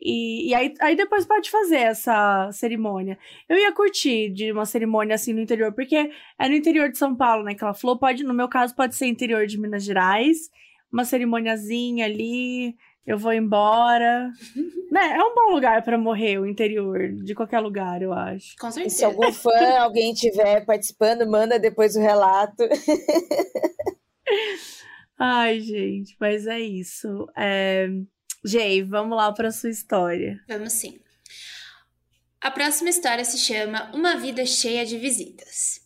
[0.00, 3.18] E, e aí, aí depois pode fazer essa cerimônia.
[3.48, 7.16] Eu ia curtir de uma cerimônia assim no interior, porque é no interior de São
[7.16, 7.54] Paulo, né?
[7.54, 10.50] Que ela falou, pode, no meu caso, pode ser interior de Minas Gerais,
[10.92, 14.30] uma cerimoniazinha ali, eu vou embora.
[14.92, 15.16] né?
[15.16, 18.54] É um bom lugar para morrer, o interior, de qualquer lugar, eu acho.
[18.58, 18.94] Com certeza.
[18.94, 22.68] E se algum fã, alguém estiver participando, manda depois o relato.
[25.18, 27.26] Ai, gente, mas é isso.
[27.36, 27.88] É...
[28.48, 30.42] Jay, vamos lá para sua história.
[30.48, 30.98] Vamos sim.
[32.40, 35.82] A próxima história se chama Uma Vida Cheia de Visitas.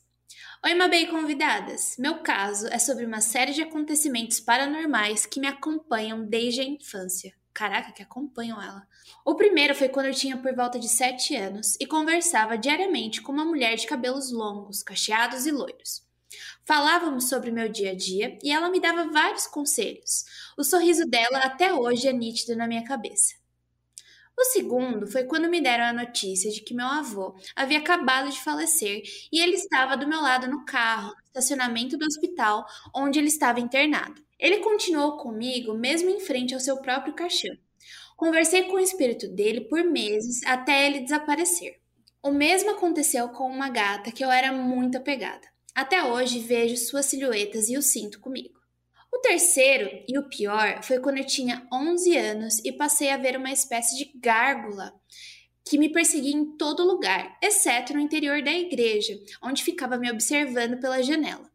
[0.65, 1.97] Oi, Mabei convidadas!
[1.99, 7.35] Meu caso é sobre uma série de acontecimentos paranormais que me acompanham desde a infância.
[7.53, 8.87] Caraca, que acompanham ela.
[9.25, 13.33] O primeiro foi quando eu tinha por volta de 7 anos e conversava diariamente com
[13.33, 16.07] uma mulher de cabelos longos, cacheados e loiros.
[16.65, 20.25] Falávamos sobre meu dia a dia e ela me dava vários conselhos.
[20.57, 23.35] O sorriso dela até hoje é nítido na minha cabeça.
[24.39, 28.41] O segundo foi quando me deram a notícia de que meu avô havia acabado de
[28.41, 33.29] falecer e ele estava do meu lado no carro, no estacionamento do hospital onde ele
[33.29, 34.23] estava internado.
[34.39, 37.55] Ele continuou comigo mesmo em frente ao seu próprio caixão.
[38.17, 41.81] Conversei com o espírito dele por meses até ele desaparecer.
[42.23, 45.52] O mesmo aconteceu com uma gata que eu era muito apegada.
[45.75, 48.61] Até hoje vejo suas silhuetas e o sinto comigo.
[49.11, 53.37] O terceiro e o pior foi quando eu tinha 11 anos e passei a ver
[53.37, 54.93] uma espécie de gárgula
[55.65, 60.79] que me perseguia em todo lugar, exceto no interior da igreja, onde ficava me observando
[60.79, 61.51] pela janela.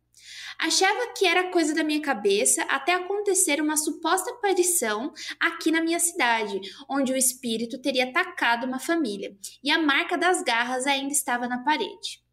[0.59, 5.99] Achava que era coisa da minha cabeça até acontecer uma suposta aparição aqui na minha
[5.99, 11.47] cidade, onde o espírito teria atacado uma família e a marca das garras ainda estava
[11.47, 12.25] na parede.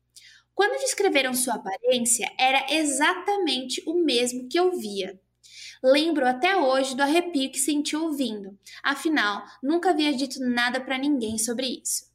[0.54, 5.20] Quando descreveram sua aparência, era exatamente o mesmo que eu via.
[5.82, 11.36] Lembro até hoje do arrepio que senti ouvindo, afinal, nunca havia dito nada para ninguém
[11.36, 12.14] sobre isso.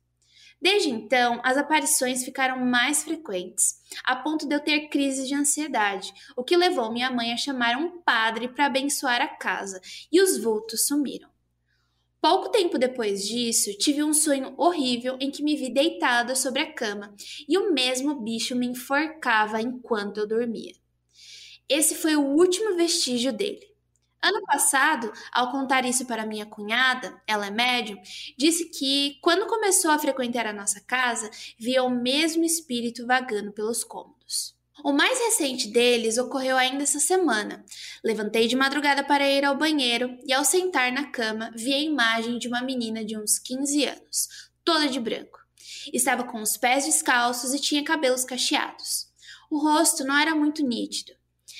[0.61, 6.13] Desde então, as aparições ficaram mais frequentes, a ponto de eu ter crises de ansiedade,
[6.35, 9.79] o que levou minha mãe a chamar um padre para abençoar a casa,
[10.11, 11.29] e os vultos sumiram.
[12.21, 16.73] Pouco tempo depois disso, tive um sonho horrível em que me vi deitada sobre a
[16.73, 17.13] cama
[17.47, 20.73] e o mesmo bicho me enforcava enquanto eu dormia.
[21.69, 23.67] Esse foi o último vestígio dele.
[24.21, 27.97] Ano passado, ao contar isso para minha cunhada, ela é médium,
[28.37, 33.83] disse que, quando começou a frequentar a nossa casa, via o mesmo espírito vagando pelos
[33.83, 34.18] cômodos.
[34.83, 37.65] O mais recente deles ocorreu ainda essa semana.
[38.03, 42.37] Levantei de madrugada para ir ao banheiro e, ao sentar na cama, vi a imagem
[42.37, 44.27] de uma menina de uns 15 anos,
[44.63, 45.39] toda de branco.
[45.93, 49.07] Estava com os pés descalços e tinha cabelos cacheados.
[49.51, 51.11] O rosto não era muito nítido.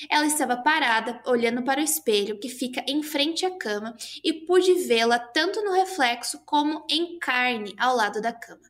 [0.10, 4.73] Ela estava parada, olhando para o espelho que fica em frente à cama e pude
[4.75, 8.68] vê-la tanto no reflexo como em carne ao lado da cama.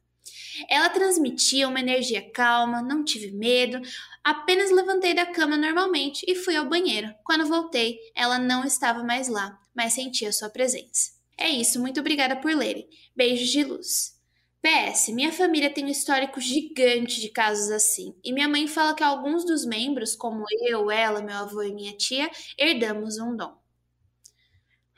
[0.67, 3.79] Ela transmitia uma energia calma, não tive medo,
[4.23, 7.13] apenas levantei da cama normalmente e fui ao banheiro.
[7.23, 11.11] Quando voltei, ela não estava mais lá, mas sentia sua presença.
[11.37, 12.87] É isso, muito obrigada por lerem.
[13.15, 14.19] Beijos de luz.
[14.61, 19.01] PS, minha família tem um histórico gigante de casos assim, e minha mãe fala que
[19.01, 23.57] alguns dos membros, como eu, ela, meu avô e minha tia, herdamos um dom.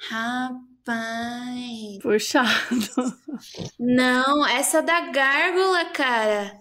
[0.09, 0.70] Rapaz.
[2.01, 2.49] Puxado.
[3.79, 6.59] Não, essa da gárgula, cara.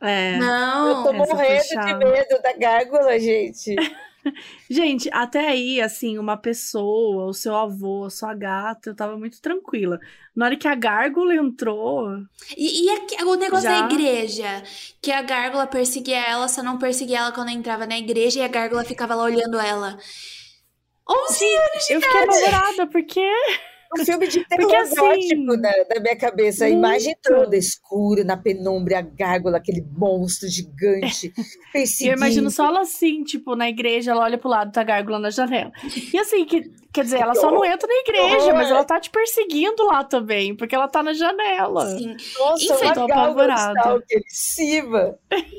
[0.00, 0.36] É.
[0.38, 0.88] Não.
[0.88, 1.98] Eu tô essa morrendo de puxada.
[2.10, 3.74] medo da gárgula, gente.
[4.68, 9.40] Gente, até aí, assim, uma pessoa, o seu avô, a sua gata, eu tava muito
[9.40, 9.98] tranquila.
[10.36, 12.10] Na hora que a gárgula entrou,
[12.54, 13.80] E, e aqui- o negócio Já.
[13.80, 14.62] da igreja,
[15.00, 18.48] que a gárgula perseguia ela, só não perseguia ela quando entrava na igreja e a
[18.48, 19.96] gárgula ficava lá olhando ela.
[21.10, 23.30] 11 anos de eu fiquei apavorada, porque
[23.98, 26.66] Um filme de Porque terror assim- na, na minha cabeça.
[26.66, 32.16] A imagem toda escura, na penumbra, a gárgula, aquele monstro gigante eu perseguindo.
[32.16, 35.30] imagino só ela assim, tipo, na igreja, ela olha pro lado, tá a gárgula na
[35.30, 35.72] janela.
[36.12, 39.08] E assim, que, quer dizer, ela só não entra na igreja, mas ela tá te
[39.08, 41.86] perseguindo lá também, porque ela tá na janela.
[41.96, 42.14] Sim.
[42.38, 44.04] Nossa, Enfim, uma tô gárgula apavorada.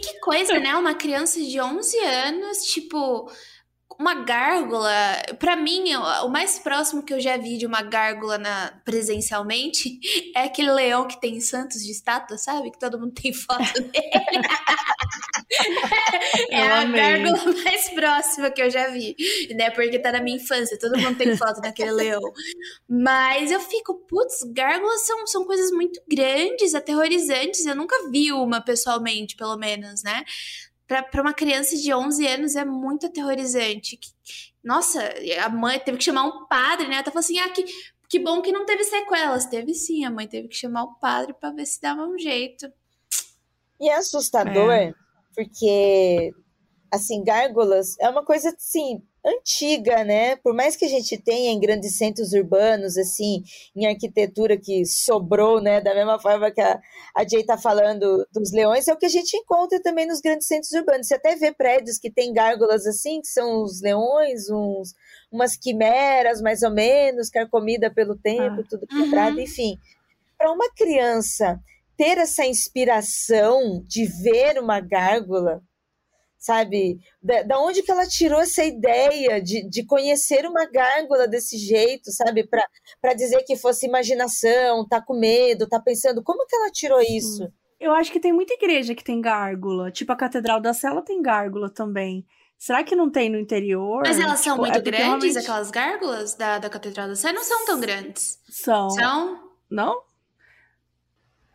[0.01, 0.75] Que coisa, né?
[0.75, 3.27] Uma criança de 11 anos, tipo,
[3.97, 4.91] uma gárgula.
[5.39, 9.99] Pra mim, o o mais próximo que eu já vi de uma gárgula na, presencialmente
[10.35, 12.71] é aquele leão que tem em Santos de estátua, sabe?
[12.71, 14.43] Que todo mundo tem foto dele.
[16.51, 17.01] é Eu a amei.
[17.01, 19.15] gárgula mais próxima que eu já vi,
[19.55, 19.69] né?
[19.71, 22.21] Porque tá na minha infância, todo mundo tem foto daquele leão.
[22.87, 27.65] Mas eu fico, putz, gárgulas são, são coisas muito grandes, aterrorizantes.
[27.65, 30.23] Eu nunca vi uma pessoalmente, pelo menos, né?
[30.89, 33.99] Pra, pra uma criança de 11 anos é muito aterrorizante.
[34.63, 34.99] Nossa,
[35.45, 36.95] a mãe teve que chamar um padre, né?
[36.95, 37.63] Ela falou assim: ah, que,
[38.09, 39.45] que bom que não teve sequelas.
[39.45, 42.73] Teve sim, a mãe teve que chamar o padre pra ver se dava um jeito.
[43.79, 44.91] E é assustador, É.
[45.35, 46.31] porque,
[46.91, 50.35] assim, gárgulas é uma coisa, assim, antiga, né?
[50.37, 53.43] Por mais que a gente tenha em grandes centros urbanos, assim,
[53.75, 55.81] em arquitetura que sobrou, né?
[55.81, 56.79] Da mesma forma que a,
[57.15, 60.47] a Jay tá falando dos leões, é o que a gente encontra também nos grandes
[60.47, 61.07] centros urbanos.
[61.07, 64.93] Você até vê prédios que tem gárgulas assim, que são os leões, uns,
[65.31, 68.65] umas quimeras, mais ou menos, carcomida pelo tempo, Ah.
[68.69, 69.43] tudo quebrado, Uhum.
[69.43, 69.77] enfim.
[70.37, 71.59] Para uma criança
[71.97, 75.61] ter essa inspiração de ver uma gárgula,
[76.39, 76.99] sabe?
[77.21, 82.11] Da, da onde que ela tirou essa ideia de, de conhecer uma gárgula desse jeito,
[82.11, 82.47] sabe?
[82.47, 87.51] Para dizer que fosse imaginação, tá com medo, tá pensando, como que ela tirou isso?
[87.79, 89.91] Eu acho que tem muita igreja que tem gárgula.
[89.91, 92.25] Tipo, a Catedral da Sela tem gárgula também.
[92.57, 94.01] Será que não tem no interior?
[94.05, 97.31] Mas elas são Tipo, muito é grandes, realmente aquelas gárgulas da, da Catedral da Sé?
[97.31, 98.37] Não são tão grandes.
[98.49, 98.89] São.
[98.89, 99.49] São?
[99.69, 100.01] Não?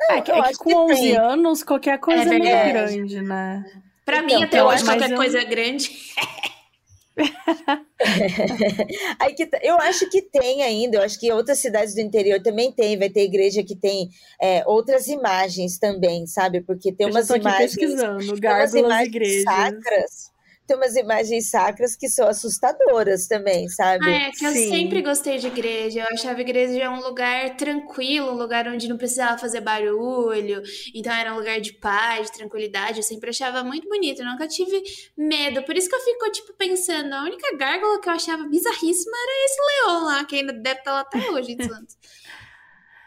[0.08, 1.16] É que, eu é que com que 11 tem.
[1.16, 2.96] anos, qualquer coisa é, meio verdade.
[2.96, 3.82] grande, né?
[4.04, 5.90] Pra Então, mim, até eu hoje, qualquer eu- coisa grande.
[9.20, 12.40] Aí que tá- eu acho que tem ainda, eu acho que outras cidades do interior
[12.42, 14.08] também tem, vai ter igreja que tem
[14.40, 16.60] é, outras imagens também, sabe?
[16.60, 19.44] Porque tem Eu umas imagens pesquisando, Tem umas imagens igrejas.
[19.44, 20.33] sacras
[20.66, 24.04] tem umas imagens sacras que são assustadoras também, sabe?
[24.06, 24.70] Ah, é que eu Sim.
[24.70, 26.00] sempre gostei de igreja.
[26.00, 30.62] Eu achava a igreja um lugar tranquilo, um lugar onde não precisava fazer barulho.
[30.94, 32.98] Então era um lugar de paz, de tranquilidade.
[32.98, 34.20] Eu sempre achava muito bonito.
[34.22, 34.82] Eu nunca tive
[35.16, 35.62] medo.
[35.64, 39.44] Por isso que eu fico, tipo, pensando, a única gárgula que eu achava bizarríssima era
[39.44, 41.96] esse leão lá, que ainda deve estar lá até hoje em Santos.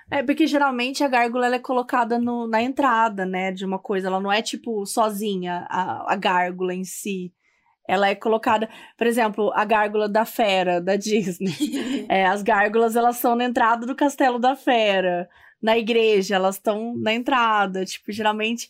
[0.09, 4.07] É, porque geralmente a gárgula ela é colocada no- na entrada, né, de uma coisa.
[4.07, 7.33] Ela não é, tipo, sozinha, a, a gárgula em si.
[7.87, 11.55] Ela é colocada, por exemplo, a gárgula da fera, da Disney.
[12.09, 15.29] É, as gárgulas, elas são na entrada do castelo da fera.
[15.61, 17.85] Na igreja, elas estão na entrada.
[17.85, 18.69] Tipo, geralmente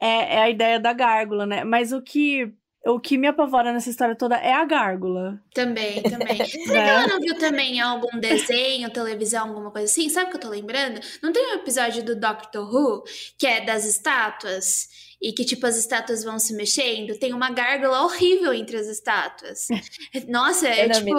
[0.00, 1.64] é, é a ideia da gárgula, né?
[1.64, 2.52] Mas o que,
[2.86, 5.40] o que me apavora nessa história toda é a gárgula.
[5.54, 6.44] Também, também.
[6.44, 6.88] Será que Né?
[6.88, 10.08] ela não viu também algum desenho, televisão, alguma coisa assim?
[10.08, 11.00] Sabe o que eu tô lembrando?
[11.22, 13.04] Não tem um episódio do Doctor Who
[13.38, 14.88] que é das estátuas?
[15.24, 17.18] E que, tipo, as estátuas vão se mexendo?
[17.18, 19.68] Tem uma gárgula horrível entre as estátuas.
[20.28, 21.14] Nossa, é tipo.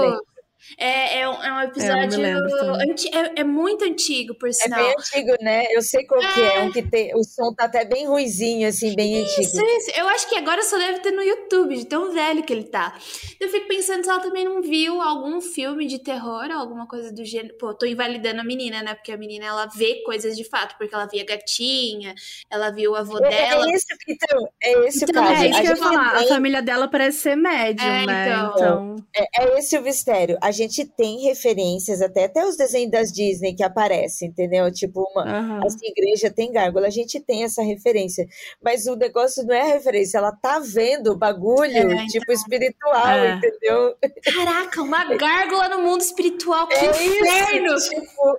[0.78, 2.20] É, é, um, é um episódio.
[2.20, 2.92] lembro também.
[2.92, 4.84] anti- é, é muito antigo, por É sinal.
[4.84, 5.66] bem antigo, né?
[5.72, 8.96] Eu sei qual que é, um que tem, o som tá até bem ruizinho, assim,
[8.96, 9.66] bem Isso, antigo.
[9.78, 9.92] isso.
[9.96, 12.98] Eu acho que agora só deve ter no YouTube, de tão velho que ele tá.
[13.40, 17.24] Eu fico pensando se ela também não viu algum filme de terror, alguma coisa do
[17.24, 17.56] gênero.
[17.58, 18.96] Pô, tô invalidando a menina, né?
[18.96, 22.14] Porque a menina, ela vê coisas de fato, porque ela via gatinha,
[22.50, 23.66] ela viu o avô É, dela.
[23.68, 25.44] é esse, então, é esse Então, o caso.
[25.44, 26.16] É isso A que eu ia falar.
[26.16, 28.28] A família dela parece ser médium, É, né?
[28.30, 28.52] então.
[28.56, 28.96] Então.
[29.16, 30.38] É, é esse o mistério.
[30.42, 34.72] A gente tem referências, até, até os desenhos das Disney que aparecem, entendeu?
[34.72, 35.60] Tipo, uma, aham.
[35.66, 38.26] assim, igreja tem gárgula, a gente tem essa referência.
[38.64, 42.06] Mas o negócio não é a referência, ela tá vendo o bagulho, É, então.
[42.08, 43.36] tipo, espiritual, É.
[43.36, 43.96] entendeu?
[44.24, 47.76] Caraca, uma gárgula no mundo espiritual, que É inferno!
[47.76, 48.38] isso, tipo,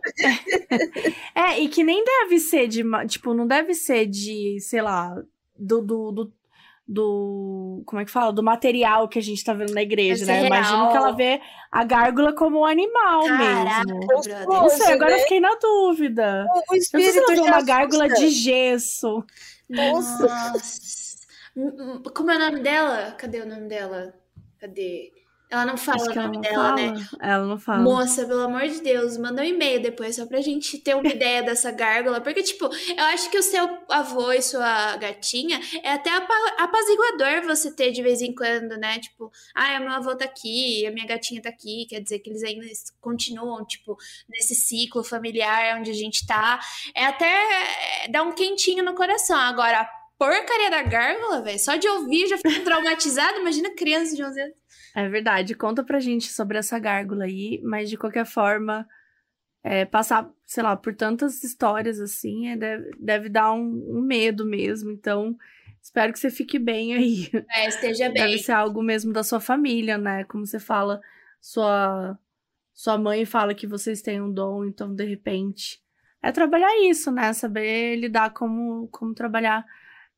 [1.35, 2.83] É, e que nem deve ser de.
[3.09, 5.14] Tipo, não deve ser de, sei lá,
[5.59, 5.81] do.
[5.83, 6.33] do, do,
[6.89, 8.32] do- como é que fala?
[8.32, 10.41] Do material que a gente tá vendo na igreja, Deve né?
[10.43, 10.91] ser Imagino real.
[10.91, 11.41] que ela vê
[11.72, 14.07] a gárgula como um animal Caraca, mesmo.
[14.07, 14.47] brother.
[14.47, 15.22] Não sei, agora eu né?
[15.22, 16.47] fiquei na dúvida.
[16.49, 19.24] o Eu não sei se espírito ela já uma gárgula de gesso.
[19.68, 20.26] Nossa.
[20.26, 21.16] Nossa.
[21.57, 23.12] Hum, hum, Como é o nome dela?
[23.18, 24.14] Cadê o nome dela?
[24.61, 25.11] Cadê?
[25.49, 26.77] Ela não fala o nome dela, fala.
[26.93, 27.07] né?
[27.21, 27.83] Ela não fala.
[27.83, 31.43] Moça, pelo amor de Deus, manda um e-mail depois, só pra gente ter uma ideia
[31.43, 32.21] dessa gárgula.
[32.21, 37.43] Porque, tipo, eu acho que o seu avô e sua gatinha é até apa- apaziguador
[37.47, 38.99] você ter de vez em quando, né?
[38.99, 41.87] Tipo, ah, meu avô tá aqui, a minha gatinha tá aqui.
[41.89, 42.67] Quer dizer que eles ainda
[43.01, 43.97] continuam, tipo,
[44.29, 46.59] nesse ciclo familiar onde a gente tá.
[46.95, 47.25] É até
[48.05, 49.37] é, dá um quentinho no coração.
[49.39, 49.89] Agora, a
[50.19, 53.39] porcaria da gárgula, velho, só de ouvir já fico traumatizada.
[53.39, 54.55] Imagina criança de 11 anos.
[54.97, 55.55] É verdade.
[55.55, 58.89] Conta pra gente sobre essa gárgula aí, mas de qualquer forma,
[59.63, 64.47] é, passar, sei lá, por tantas histórias assim, é, deve, deve dar um, um medo
[64.47, 64.91] mesmo.
[64.91, 65.37] Então,
[65.83, 67.31] espero que você fique bem aí.
[67.51, 68.23] É, esteja bem.
[68.23, 70.25] Deve ser algo mesmo da sua família, né?
[70.25, 70.99] Como você fala,
[71.43, 72.19] sua,
[72.73, 75.79] sua mãe fala que vocês têm um dom, então de repente.
[76.23, 77.35] É trabalhar isso, né?
[77.35, 79.63] Saber lidar como, como trabalhar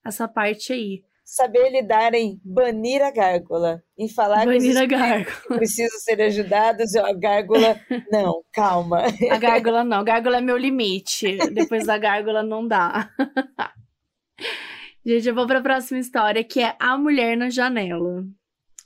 [0.05, 1.03] essa parte aí.
[1.31, 5.59] Saber lidar em banir a gárgula, em falar que Banir a espíritos gárgula.
[5.59, 7.79] precisam ser ajudados, a gárgula,
[8.11, 9.03] não, calma.
[9.31, 10.03] A gárgula não.
[10.03, 11.37] Gárgula é meu limite.
[11.53, 13.11] Depois da gárgula não dá.
[15.05, 18.25] Gente, eu vou pra próxima história, que é A Mulher na Janela.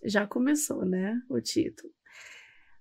[0.05, 1.15] Já começou, né?
[1.31, 1.93] O título.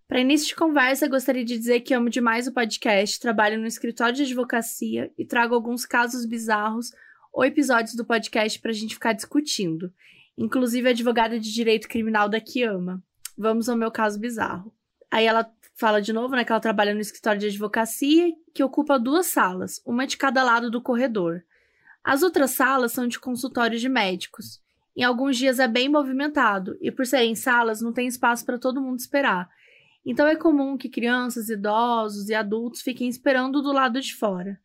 [0.08, 4.16] Para início de conversa, gostaria de dizer que amo demais o podcast, trabalho no escritório
[4.16, 6.90] de advocacia e trago alguns casos bizarros
[7.32, 9.92] ou episódios do podcast pra gente ficar discutindo.
[10.38, 13.02] Inclusive, a advogada de direito criminal daqui ama.
[13.38, 14.74] Vamos ao meu caso bizarro.
[15.10, 19.00] Aí ela fala de novo, né, que ela trabalha no escritório de advocacia, que ocupa
[19.00, 21.44] duas salas, uma de cada lado do corredor.
[22.04, 24.62] As outras salas são de consultórios de médicos.
[24.96, 28.82] Em alguns dias é bem movimentado, e por serem salas, não tem espaço para todo
[28.82, 29.50] mundo esperar.
[30.06, 34.60] Então é comum que crianças, idosos e adultos fiquem esperando do lado de fora.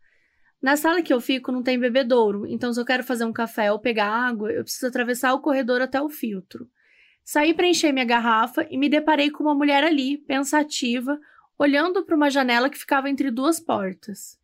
[0.60, 3.70] Na sala que eu fico não tem bebedouro, então se eu quero fazer um café
[3.70, 6.68] ou pegar água, eu preciso atravessar o corredor até o filtro.
[7.24, 11.18] Saí para encher minha garrafa e me deparei com uma mulher ali, pensativa,
[11.58, 14.38] olhando para uma janela que ficava entre duas portas.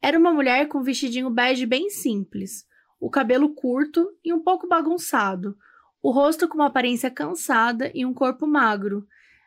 [0.00, 2.66] Era uma mulher com um vestidinho bege bem simples,
[3.00, 5.56] o cabelo curto e um pouco bagunçado,
[6.02, 9.06] o rosto com uma aparência cansada e um corpo magro.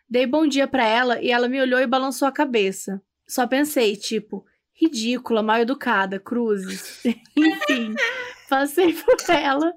[0.09, 3.01] Dei bom dia para ela e ela me olhou e balançou a cabeça.
[3.27, 4.45] Só pensei, tipo,
[4.81, 6.99] ridícula, mal educada, cruzes.
[7.37, 7.93] Enfim,
[8.49, 9.71] passei por ela.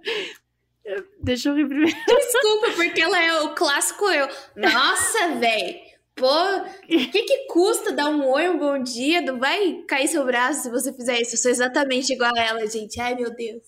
[1.20, 1.96] Deixa eu rir primeiro.
[2.06, 4.28] Desculpa, porque ela é o clássico eu.
[4.56, 5.84] Nossa, velho.
[6.16, 9.20] Pô, o que que custa dar um oi, um bom dia?
[9.20, 11.34] Não vai cair seu braço se você fizer isso.
[11.34, 13.00] Eu sou exatamente igual a ela, gente.
[13.00, 13.62] Ai, meu Deus.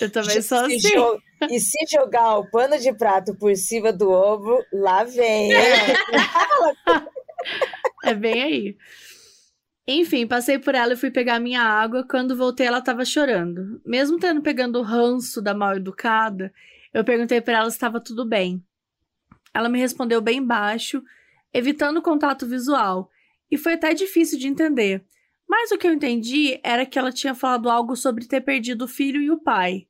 [0.00, 0.88] Eu também sou se, assim.
[0.92, 5.52] jo- E se jogar o pano de prato por cima do ombro, lá vem.
[8.04, 8.76] é bem aí.
[9.86, 12.06] Enfim, passei por ela e fui pegar minha água.
[12.08, 13.80] Quando voltei, ela estava chorando.
[13.84, 16.52] Mesmo tendo pegando o ranço da mal educada,
[16.92, 18.64] eu perguntei para ela se estava tudo bem.
[19.52, 21.02] Ela me respondeu bem baixo,
[21.52, 23.10] evitando contato visual,
[23.50, 25.04] e foi até difícil de entender.
[25.46, 28.88] Mas o que eu entendi era que ela tinha falado algo sobre ter perdido o
[28.88, 29.86] filho e o pai.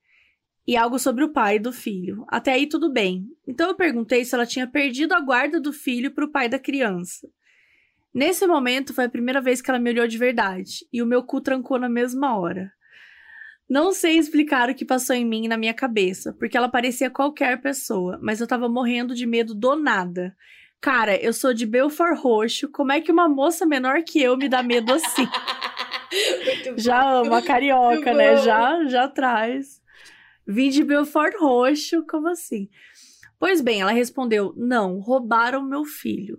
[0.66, 2.24] E algo sobre o pai do filho.
[2.28, 3.28] Até aí tudo bem.
[3.46, 6.58] Então eu perguntei se ela tinha perdido a guarda do filho para o pai da
[6.58, 7.28] criança.
[8.14, 11.24] Nesse momento foi a primeira vez que ela me olhou de verdade, e o meu
[11.24, 12.72] cu trancou na mesma hora.
[13.68, 17.10] Não sei explicar o que passou em mim e na minha cabeça, porque ela parecia
[17.10, 20.36] qualquer pessoa, mas eu tava morrendo de medo do nada.
[20.80, 24.48] Cara, eu sou de Belfort Roxo, como é que uma moça menor que eu me
[24.48, 25.26] dá medo assim?
[26.76, 28.36] já amo a carioca, né?
[28.36, 29.82] Já, já traz.
[30.46, 32.68] Vim de Belfort Roxo, como assim?
[33.40, 36.38] Pois bem, ela respondeu: Não, roubaram meu filho.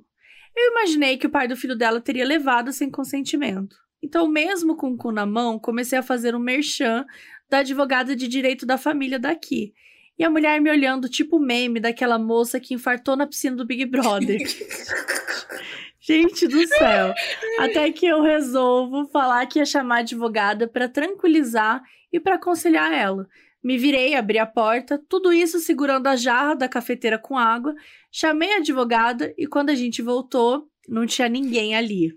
[0.56, 3.76] Eu imaginei que o pai do filho dela teria levado sem consentimento.
[4.02, 7.06] Então, mesmo com o cu na mão, comecei a fazer um merchan
[7.50, 9.74] da advogada de direito da família daqui.
[10.18, 13.86] E a mulher me olhando, tipo meme daquela moça que infartou na piscina do Big
[13.86, 14.40] Brother.
[16.00, 17.14] Gente do céu.
[17.60, 21.82] Até que eu resolvo falar que ia chamar a advogada para tranquilizar
[22.14, 23.28] e para aconselhar ela.
[23.66, 27.74] Me virei, abri a porta, tudo isso segurando a jarra da cafeteira com água,
[28.12, 32.16] chamei a advogada e quando a gente voltou, não tinha ninguém ali.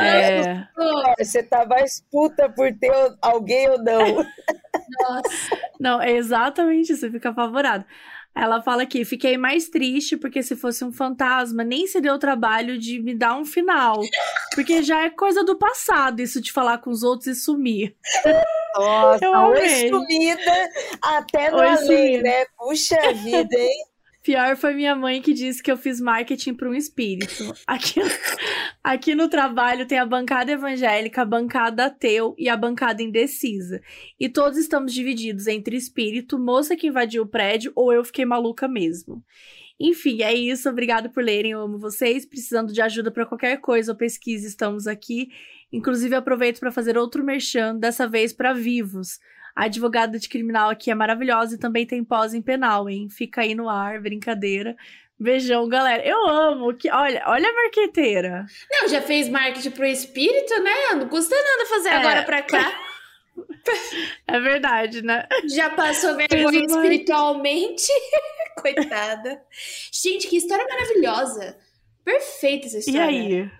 [0.00, 0.66] É.
[1.20, 2.92] Você tá mais puta por ter
[3.22, 4.16] alguém ou não.
[5.00, 5.58] Nossa.
[5.78, 7.84] Não, é exatamente isso, você fica apavorado.
[8.34, 12.18] Ela fala aqui: fiquei mais triste porque se fosse um fantasma, nem se deu o
[12.18, 14.00] trabalho de me dar um final.
[14.54, 17.96] Porque já é coisa do passado isso de falar com os outros e sumir.
[18.76, 20.70] Nossa, oi sumida
[21.02, 22.44] até no além, né?
[22.56, 23.87] Puxa vida, hein?
[24.28, 27.50] Pior foi minha mãe que disse que eu fiz marketing para um espírito.
[27.66, 27.98] Aqui,
[28.84, 33.80] aqui no trabalho tem a bancada evangélica, a bancada ateu e a bancada indecisa.
[34.20, 38.68] E todos estamos divididos entre espírito, moça que invadiu o prédio ou eu fiquei maluca
[38.68, 39.24] mesmo.
[39.80, 40.68] Enfim, é isso.
[40.68, 41.52] Obrigado por lerem.
[41.52, 42.26] Eu amo vocês.
[42.26, 45.30] Precisando de ajuda para qualquer coisa ou pesquisa, estamos aqui.
[45.72, 49.20] Inclusive, aproveito para fazer outro merchan, dessa vez para vivos.
[49.58, 53.08] A advogada de criminal aqui é maravilhosa e também tem pós em penal, hein?
[53.10, 54.76] Fica aí no ar, brincadeira.
[55.18, 56.00] Beijão, galera.
[56.06, 56.88] Eu amo que.
[56.88, 58.46] Olha, olha a marqueteira.
[58.70, 60.94] Não, já fez marketing pro espírito, né?
[60.94, 61.94] Não custa nada fazer é.
[61.94, 62.72] agora pra cá.
[64.26, 65.26] É verdade, né?
[65.48, 67.86] Já passou vergonha espiritualmente.
[68.60, 69.40] Coitada.
[69.92, 71.56] Gente, que história maravilhosa.
[72.04, 72.98] Perfeita essa história.
[72.98, 73.50] E aí?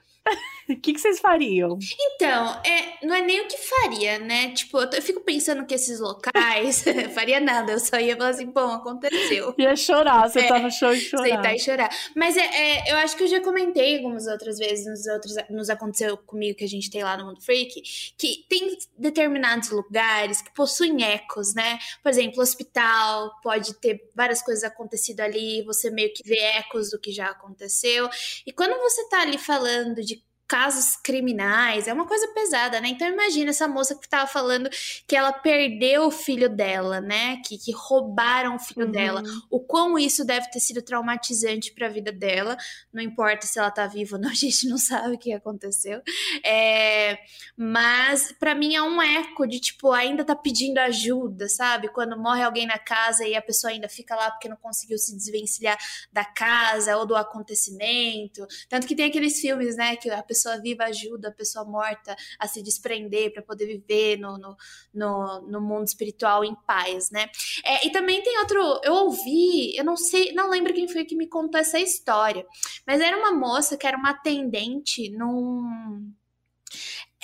[0.69, 1.79] O que, que, vocês fariam?
[1.99, 4.51] Então, é, não é nem o que faria, né?
[4.51, 8.47] Tipo, eu, eu fico pensando que esses locais faria nada, eu só ia falar assim,
[8.47, 9.55] bom, aconteceu.
[9.59, 11.25] Ia chorar, você é, tá no show e chorar.
[11.25, 11.91] Aceitar e chorar.
[12.15, 15.71] Mas é, é, eu acho que eu já comentei algumas outras vezes, nos outros, nos
[15.71, 17.81] aconteceu comigo que a gente tem lá no Mundo Freak,
[18.17, 21.79] que tem determinados lugares que possuem ecos, né?
[22.03, 27.01] Por exemplo, hospital, pode ter várias coisas acontecido ali, você meio que vê ecos do
[27.01, 28.09] que já aconteceu.
[28.47, 32.89] E quando você tá ali falando de casos criminais, é uma coisa pesada, né?
[32.89, 34.71] Então imagina essa moça que tava falando
[35.07, 37.37] que ela perdeu o filho dela, né?
[37.45, 38.93] Que, que roubaram o filho uhum.
[38.93, 39.23] dela.
[39.51, 42.57] O quão isso deve ter sido traumatizante para a vida dela.
[42.91, 46.01] Não importa se ela tá viva ou não, a gente não sabe o que aconteceu.
[46.43, 47.19] É,
[47.55, 51.89] mas para mim é um eco de tipo, ainda tá pedindo ajuda, sabe?
[51.89, 55.15] Quando morre alguém na casa e a pessoa ainda fica lá porque não conseguiu se
[55.15, 55.77] desvencilhar
[56.11, 58.47] da casa ou do acontecimento.
[58.67, 62.15] Tanto que tem aqueles filmes, né, que a pessoa pessoa viva ajuda a pessoa morta
[62.39, 64.57] a se desprender para poder viver no, no,
[64.95, 67.29] no, no, mundo espiritual em paz, né?
[67.65, 71.17] É, e também tem outro, eu ouvi, eu não sei, não lembro quem foi que
[71.17, 72.47] me contou essa história,
[72.87, 76.13] mas era uma moça que era uma atendente num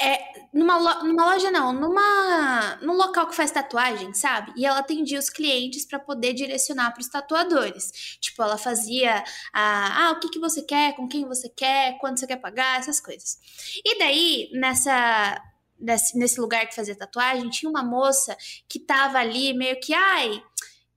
[0.00, 0.18] é,
[0.52, 4.52] numa, numa loja não, numa num local que faz tatuagem, sabe?
[4.56, 8.18] E ela atendia os clientes para poder direcionar para os tatuadores.
[8.20, 9.22] Tipo, ela fazia
[9.52, 12.80] a, ah, o que, que você quer, com quem você quer, quando você quer pagar,
[12.80, 13.38] essas coisas.
[13.84, 15.40] E daí, nessa
[15.78, 18.36] nesse, nesse lugar que fazia tatuagem, tinha uma moça
[18.68, 20.42] que tava ali meio que, ai,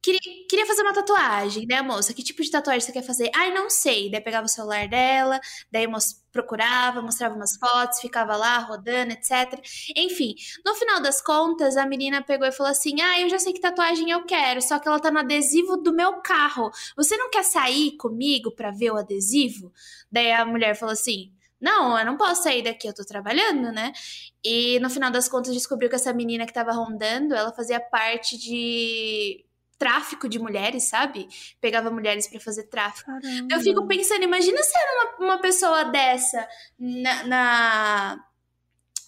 [0.08, 2.14] Queria, queria fazer uma tatuagem, né, moça?
[2.14, 3.30] Que tipo de tatuagem você quer fazer?
[3.36, 4.10] Ai, não sei.
[4.10, 5.38] Daí pegava o celular dela,
[5.70, 5.86] daí
[6.32, 9.60] procurava, mostrava umas fotos, ficava lá rodando, etc.
[9.98, 10.34] Enfim,
[10.66, 13.60] no final das contas, a menina pegou e falou assim: Ah, eu já sei que
[13.60, 16.72] tatuagem eu quero, só que ela tá no adesivo do meu carro.
[16.96, 19.74] Você não quer sair comigo pra ver o adesivo?
[20.10, 23.92] Daí a mulher falou assim: não, eu não posso sair daqui, eu tô trabalhando, né?
[24.42, 28.38] E no final das contas descobriu que essa menina que tava rondando, ela fazia parte
[28.38, 29.44] de
[29.78, 31.28] tráfico de mulheres, sabe?
[31.62, 33.12] Pegava mulheres para fazer tráfico.
[33.12, 33.54] Caramba.
[33.54, 36.48] Eu fico pensando, imagina se era uma, uma pessoa dessa
[36.80, 38.24] na, na-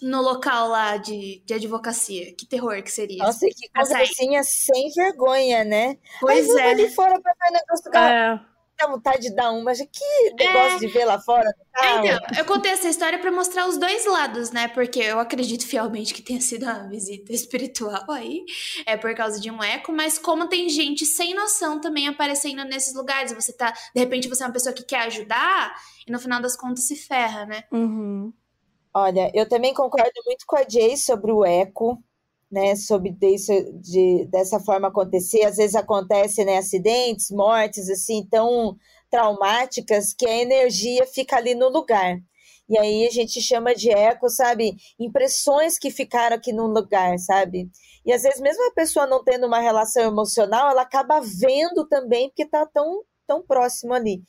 [0.01, 2.33] no local lá de, de advocacia.
[2.35, 3.17] Que terror que seria.
[3.23, 5.97] Nossa, que conversinha sem vergonha, né?
[6.21, 6.71] pois Mas é.
[6.71, 8.13] ali fora pra ver o negócio do carro.
[8.13, 8.48] É,
[8.79, 12.45] Dá vontade de dar uma, mas que negócio de ver lá fora É, então, eu
[12.45, 14.67] contei essa história pra mostrar os dois lados, né?
[14.69, 18.45] Porque eu acredito fielmente que tenha sido uma visita espiritual aí,
[18.85, 22.95] é por causa de um eco, mas como tem gente sem noção também aparecendo nesses
[22.95, 25.73] lugares, você tá, de repente você é uma pessoa que quer ajudar
[26.07, 27.63] e no final das contas se ferra, né?
[27.71, 28.33] uhum.
[28.93, 32.01] Olha, eu também concordo muito com a Jay sobre o eco,
[32.51, 32.75] né?
[32.75, 35.43] Sobre isso, de, dessa forma acontecer.
[35.45, 38.75] Às vezes acontece, né, acidentes, mortes, assim, tão
[39.09, 42.17] traumáticas que a energia fica ali no lugar.
[42.69, 44.75] E aí a gente chama de eco, sabe?
[44.99, 47.67] Impressões que ficaram aqui num lugar, sabe?
[48.05, 52.29] E às vezes, mesmo a pessoa não tendo uma relação emocional, ela acaba vendo também,
[52.29, 54.21] porque tá tão, tão próximo ali.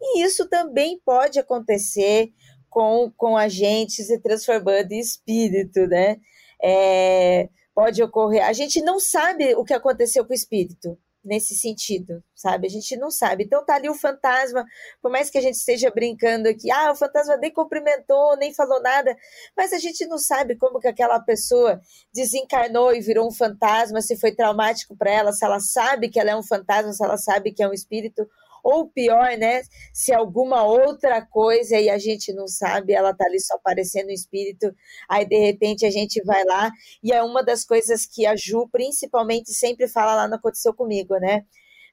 [0.00, 2.32] E isso também pode acontecer
[2.70, 6.18] com, com agentes se transformando em espírito, né?
[6.62, 7.48] É,
[7.78, 8.44] pode ocorrer.
[8.44, 12.66] A gente não sabe o que aconteceu com o espírito nesse sentido, sabe?
[12.66, 13.44] A gente não sabe.
[13.44, 14.64] Então tá ali o fantasma,
[15.00, 18.82] por mais que a gente esteja brincando aqui, ah, o fantasma nem cumprimentou, nem falou
[18.82, 19.16] nada,
[19.56, 21.80] mas a gente não sabe como que aquela pessoa
[22.12, 26.32] desencarnou e virou um fantasma, se foi traumático para ela, se ela sabe que ela
[26.32, 28.28] é um fantasma, se ela sabe que é um espírito,
[28.62, 29.62] ou pior, né?
[29.92, 34.12] Se alguma outra coisa e a gente não sabe, ela tá ali só aparecendo um
[34.12, 34.72] espírito,
[35.08, 36.70] aí de repente a gente vai lá,
[37.02, 41.16] e é uma das coisas que a Ju principalmente sempre fala lá no Aconteceu Comigo,
[41.18, 41.44] né?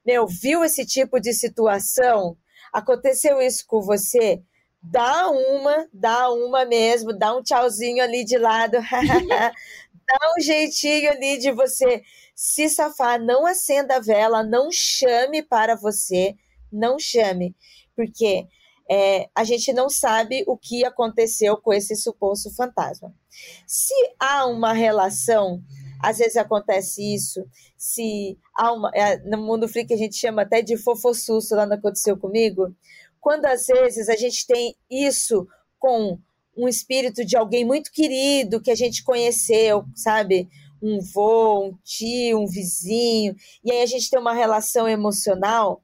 [0.04, 2.36] Meu, viu esse tipo de situação?
[2.72, 4.40] Aconteceu isso com você?
[4.80, 8.78] Dá uma, dá uma mesmo, dá um tchauzinho ali de lado,
[10.06, 12.02] dá um jeitinho ali de você
[12.34, 16.36] se safar, não acenda a vela, não chame para você,
[16.76, 17.54] não chame,
[17.94, 18.46] porque
[18.88, 23.12] é, a gente não sabe o que aconteceu com esse suposto fantasma.
[23.66, 25.62] Se há uma relação,
[26.00, 27.44] às vezes acontece isso,
[27.76, 28.90] se há uma.
[28.94, 32.74] é, no mundo freak a gente chama até de fofossusto, lá não aconteceu comigo,
[33.20, 35.46] quando às vezes a gente tem isso
[35.78, 36.18] com
[36.56, 40.48] um espírito de alguém muito querido que a gente conheceu, sabe?
[40.82, 45.82] Um vô, um tio, um vizinho, e aí a gente tem uma relação emocional.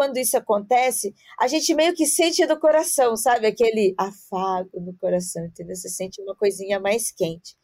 [0.00, 3.46] Quando isso acontece, a gente meio que sente no coração, sabe?
[3.46, 5.76] Aquele afago no coração, entendeu?
[5.76, 7.54] Você sente uma coisinha mais quente.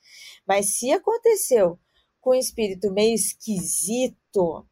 [0.47, 1.81] Mas se aconteceu
[2.21, 4.69] com um espírito meio esquisito,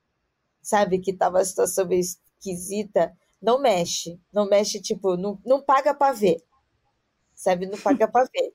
[0.61, 0.99] sabe?
[0.99, 4.21] Que tava a situação meio esquisita, não mexe.
[4.31, 6.37] Não mexe, tipo, não, não paga pra ver.
[7.35, 7.65] Sabe?
[7.65, 8.53] Não paga pra ver.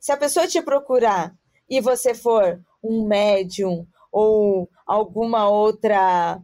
[0.00, 1.36] Se a pessoa te procurar
[1.68, 6.40] e você for um médium ou alguma outra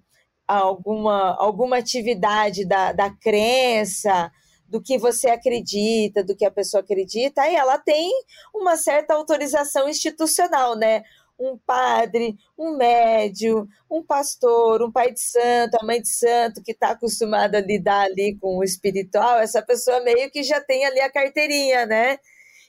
[0.58, 4.30] alguma, alguma atividade da, da crença,
[4.72, 8.10] do que você acredita, do que a pessoa acredita, aí ela tem
[8.54, 11.02] uma certa autorização institucional, né?
[11.38, 16.72] Um padre, um médium, um pastor, um pai de santo, a mãe de santo que
[16.72, 21.00] está acostumada a lidar ali com o espiritual, essa pessoa meio que já tem ali
[21.00, 22.16] a carteirinha, né?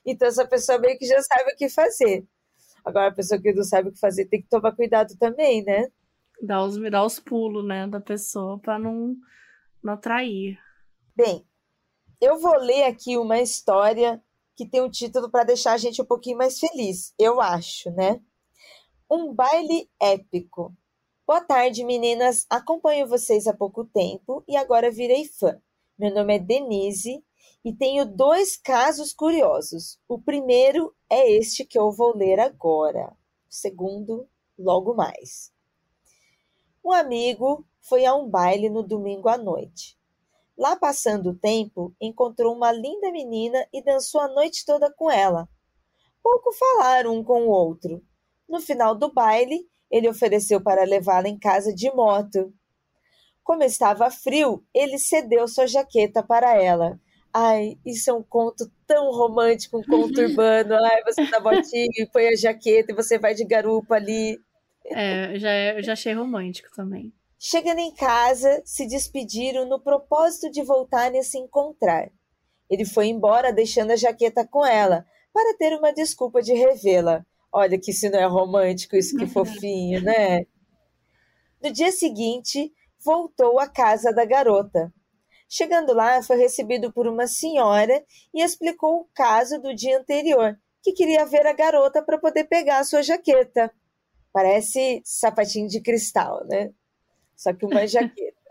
[0.05, 2.25] Então essa pessoa meio que já sabe o que fazer.
[2.83, 5.87] Agora a pessoa que não sabe o que fazer tem que tomar cuidado também, né?
[6.45, 9.15] Dá os, dá os pulos, né, da pessoa pra não,
[9.81, 10.59] não atrair.
[11.15, 11.47] Bem,
[12.19, 14.21] eu vou ler aqui uma história
[14.53, 18.21] que tem um título para deixar a gente um pouquinho mais feliz, eu acho, né?
[19.09, 20.75] Um baile épico.
[21.25, 22.45] Boa tarde, meninas.
[22.49, 25.57] Acompanho vocês há pouco tempo e agora virei fã.
[25.97, 27.23] Meu nome é Denise
[27.63, 29.97] e tenho dois casos curiosos.
[30.09, 33.15] O primeiro é este que eu vou ler agora.
[33.49, 34.27] O segundo,
[34.59, 35.52] logo mais.
[36.83, 39.97] Um amigo foi a um baile no domingo à noite.
[40.57, 45.47] Lá passando o tempo, encontrou uma linda menina e dançou a noite toda com ela.
[46.21, 48.01] Pouco falaram um com o outro.
[48.47, 52.53] No final do baile, ele ofereceu para levá-la em casa de moto.
[53.43, 56.99] Como estava frio, ele cedeu sua jaqueta para ela.
[57.33, 60.75] Ai, isso é um conto tão romântico, um conto urbano.
[60.75, 64.39] Ai, você dá botinha e põe a jaqueta e você vai de garupa ali.
[64.85, 67.13] É, já, é- eu já achei romântico também.
[67.39, 72.09] Chegando em casa, se despediram no propósito de voltarem a se encontrar.
[72.69, 77.25] Ele foi embora deixando a jaqueta com ela, para ter uma desculpa de revê-la.
[77.51, 80.45] Olha que isso não é romântico, isso que fofinho, né?
[81.61, 82.71] No dia seguinte,
[83.03, 84.93] voltou à casa da garota.
[85.49, 88.03] Chegando lá, foi recebido por uma senhora
[88.33, 92.79] e explicou o caso do dia anterior, que queria ver a garota para poder pegar
[92.79, 93.71] a sua jaqueta.
[94.33, 96.73] Parece sapatinho de cristal, né?
[97.35, 98.43] Só que uma jaqueta.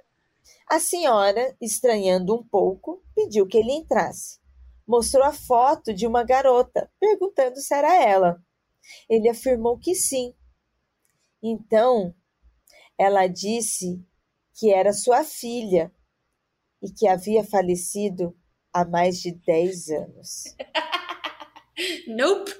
[0.71, 4.41] A senhora, estranhando um pouco, pediu que ele entrasse.
[4.87, 8.43] Mostrou a foto de uma garota, perguntando se era ela.
[9.09, 10.35] Ele afirmou que sim.
[11.43, 12.15] Então,
[12.99, 14.05] ela disse
[14.55, 15.93] que era sua filha
[16.81, 18.37] e que havia falecido
[18.73, 20.45] há mais de 10 anos.
[22.07, 22.53] Nope,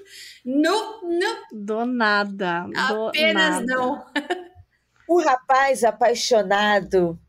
[0.45, 1.41] nope, nope.
[1.51, 2.65] Do nada.
[2.67, 3.65] Do Apenas nada.
[3.65, 4.05] não.
[5.07, 7.19] O rapaz apaixonado,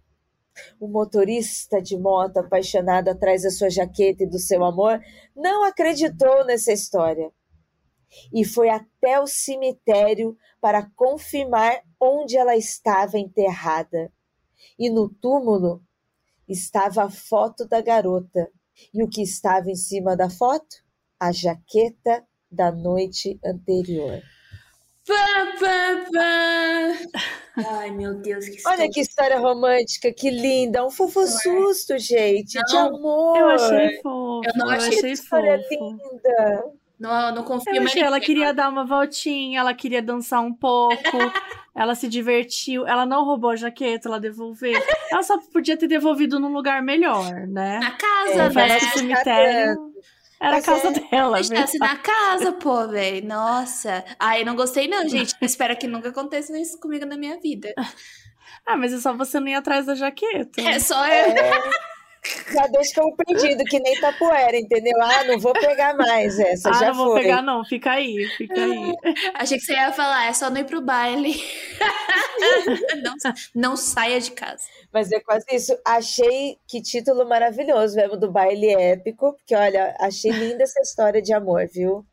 [0.78, 5.00] o motorista de moto apaixonado atrás da sua jaqueta e do seu amor,
[5.34, 7.32] não acreditou nessa história
[8.32, 14.12] e foi até o cemitério para confirmar onde ela estava enterrada.
[14.78, 15.82] E no túmulo
[16.48, 18.50] estava a foto da garota.
[18.92, 20.83] E o que estava em cima da foto?
[21.24, 22.22] A jaqueta
[22.52, 24.20] da noite anterior.
[25.06, 27.22] Pá, pá, pá.
[27.78, 30.84] Ai, meu Deus, que Olha que história romântica, que linda.
[30.84, 33.38] Um fofo susto, gente, de Não, amor.
[33.38, 34.40] Eu achei fofo.
[34.44, 35.70] Eu não eu achei achei História fofo.
[35.72, 36.64] linda.
[37.00, 40.94] Não, não confio Eu mais ela queria dar uma voltinha, ela queria dançar um pouco,
[41.74, 44.78] ela se divertiu, ela não roubou a jaqueta, ela devolveu.
[45.10, 47.80] Ela só podia ter devolvido num lugar melhor, né?
[47.80, 48.50] Na casa, É, né?
[48.52, 49.93] Parece que o Tá cemitério
[50.40, 51.86] era a casa é- dela, Deixasse viu?
[51.86, 53.26] na casa, pô, velho.
[53.26, 54.04] Nossa.
[54.18, 55.34] Ai, não gostei não, gente.
[55.40, 57.72] Espero que nunca aconteça isso comigo na minha vida.
[58.66, 60.60] Ah, mas é só você não ir atrás da jaqueta.
[60.60, 61.12] É só eu.
[61.12, 61.60] É,
[62.52, 65.00] já deixa como perdido, que nem tapoeira, entendeu?
[65.00, 67.22] Ah, não vou pegar mais essa, ah, já não vou foi.
[67.22, 68.94] pegar não, fica aí, fica aí.
[69.34, 71.34] Achei que você ia falar, é só não ir pro baile.
[73.02, 73.14] não,
[73.54, 74.64] não saia de casa.
[74.92, 75.76] Mas é quase isso.
[75.84, 81.32] Achei que título maravilhoso mesmo do baile épico, porque olha, achei linda essa história de
[81.32, 82.06] amor, viu?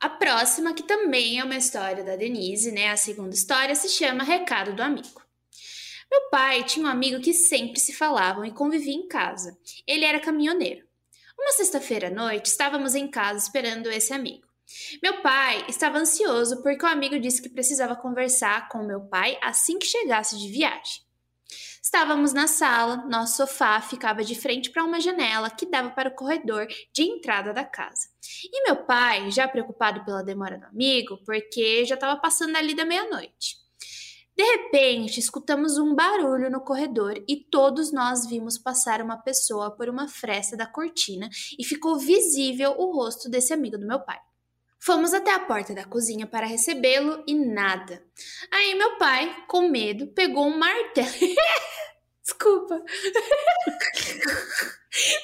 [0.00, 2.88] A próxima, que também é uma história da Denise, né?
[2.90, 5.20] A segunda história se chama Recado do Amigo.
[6.10, 9.56] Meu pai tinha um amigo que sempre se falavam e convivia em casa.
[9.86, 10.84] Ele era caminhoneiro.
[11.38, 14.46] Uma sexta-feira à noite, estávamos em casa esperando esse amigo.
[15.02, 19.78] Meu pai estava ansioso porque o amigo disse que precisava conversar com meu pai assim
[19.78, 21.02] que chegasse de viagem.
[21.82, 26.14] Estávamos na sala, nosso sofá ficava de frente para uma janela que dava para o
[26.14, 28.08] corredor de entrada da casa.
[28.44, 32.84] E meu pai, já preocupado pela demora do amigo, porque já estava passando ali da
[32.84, 33.59] meia-noite.
[34.40, 39.86] De repente, escutamos um barulho no corredor e todos nós vimos passar uma pessoa por
[39.86, 41.28] uma fresta da cortina
[41.58, 44.16] e ficou visível o rosto desse amigo do meu pai.
[44.78, 48.02] Fomos até a porta da cozinha para recebê-lo e nada.
[48.50, 51.10] Aí meu pai, com medo, pegou um martelo.
[52.24, 52.82] Desculpa.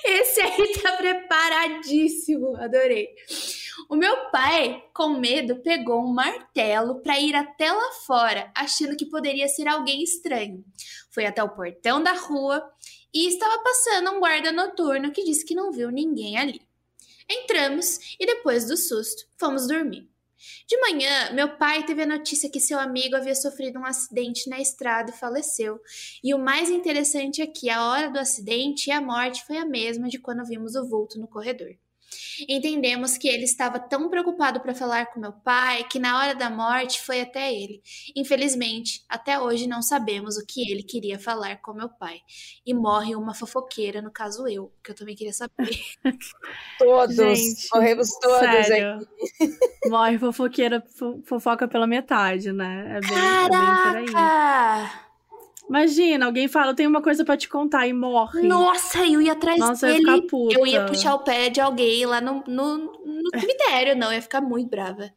[0.05, 3.09] Esse aí tá preparadíssimo, adorei.
[3.89, 9.07] O meu pai, com medo, pegou um martelo para ir até lá fora, achando que
[9.07, 10.65] poderia ser alguém estranho.
[11.11, 12.63] Foi até o portão da rua
[13.13, 16.61] e estava passando um guarda noturno que disse que não viu ninguém ali.
[17.29, 20.09] Entramos e depois do susto, fomos dormir.
[20.69, 24.61] De manhã, meu pai teve a notícia que seu amigo havia sofrido um acidente na
[24.61, 25.81] estrada e faleceu.
[26.23, 29.65] E o mais interessante é que a hora do acidente e a morte foi a
[29.65, 31.77] mesma de quando vimos o vulto no corredor.
[32.49, 36.49] Entendemos que ele estava tão preocupado para falar com meu pai que na hora da
[36.51, 37.83] morte foi até ele.
[38.15, 42.21] Infelizmente, até hoje não sabemos o que ele queria falar com meu pai.
[42.65, 45.53] E morre uma fofoqueira, no caso eu, que eu também queria saber.
[46.79, 48.97] Todos, Gente, morremos todos Sério.
[48.97, 49.07] aqui.
[49.89, 52.97] Morre fofoqueira, fo- fofoca pela metade, né?
[52.97, 55.06] É bem, é bem por aí.
[55.69, 58.43] Imagina, alguém fala, eu tenho uma coisa pra te contar e morre.
[58.43, 60.15] Nossa, eu ia atrás Nossa, eu ia dele.
[60.17, 60.59] ficar puta.
[60.59, 64.09] Eu ia puxar o pé de alguém lá no, no, no cemitério, não.
[64.09, 65.11] Eu ia ficar muito brava.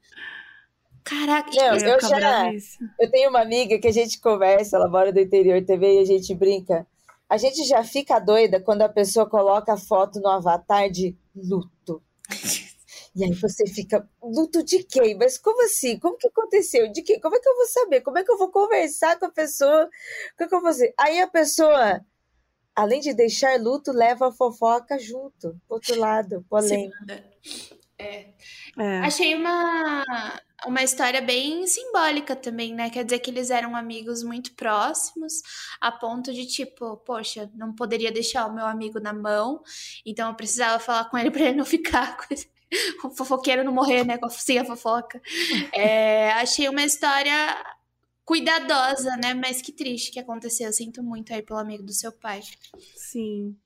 [1.04, 2.52] Caraca, Não, Eu eu já-.
[3.00, 6.06] Eu tenho uma amiga que a gente conversa, ela mora do interior também, e a
[6.06, 6.86] gente brinca.
[7.28, 12.02] A gente já fica doida quando a pessoa coloca a foto no avatar de luto.
[13.16, 15.18] E aí você fica, luto de quem?
[15.18, 15.98] Mas como assim?
[16.00, 16.92] Como que aconteceu?
[16.92, 17.20] De quem?
[17.20, 18.02] Como é que eu vou saber?
[18.02, 19.90] Como é que eu vou conversar com a pessoa?
[20.38, 20.94] Como é que eu vou fazer?
[20.98, 22.02] Aí a pessoa,
[22.76, 26.96] além de deixar luto, leva a fofoca junto, pro outro lado, polêmica.
[27.98, 28.34] É.
[28.78, 29.00] É.
[29.00, 30.06] Achei uma,
[30.66, 32.90] uma história bem simbólica também, né?
[32.90, 35.34] Quer dizer que eles eram amigos muito próximos,
[35.82, 39.62] a ponto de tipo, poxa, não poderia deixar o meu amigo na mão,
[40.06, 42.50] então eu precisava falar com ele pra ele não ficar com esse-
[43.04, 44.20] o fofoqueiro não morrer, né?
[44.30, 45.22] Sem a fofoca.
[45.74, 47.34] É, achei uma história
[48.26, 49.34] cuidadosa, né?
[49.34, 50.68] Mas que triste que aconteceu.
[50.68, 52.42] Eu sinto muito aí pelo amigo do seu pai.
[52.96, 53.58] Sim.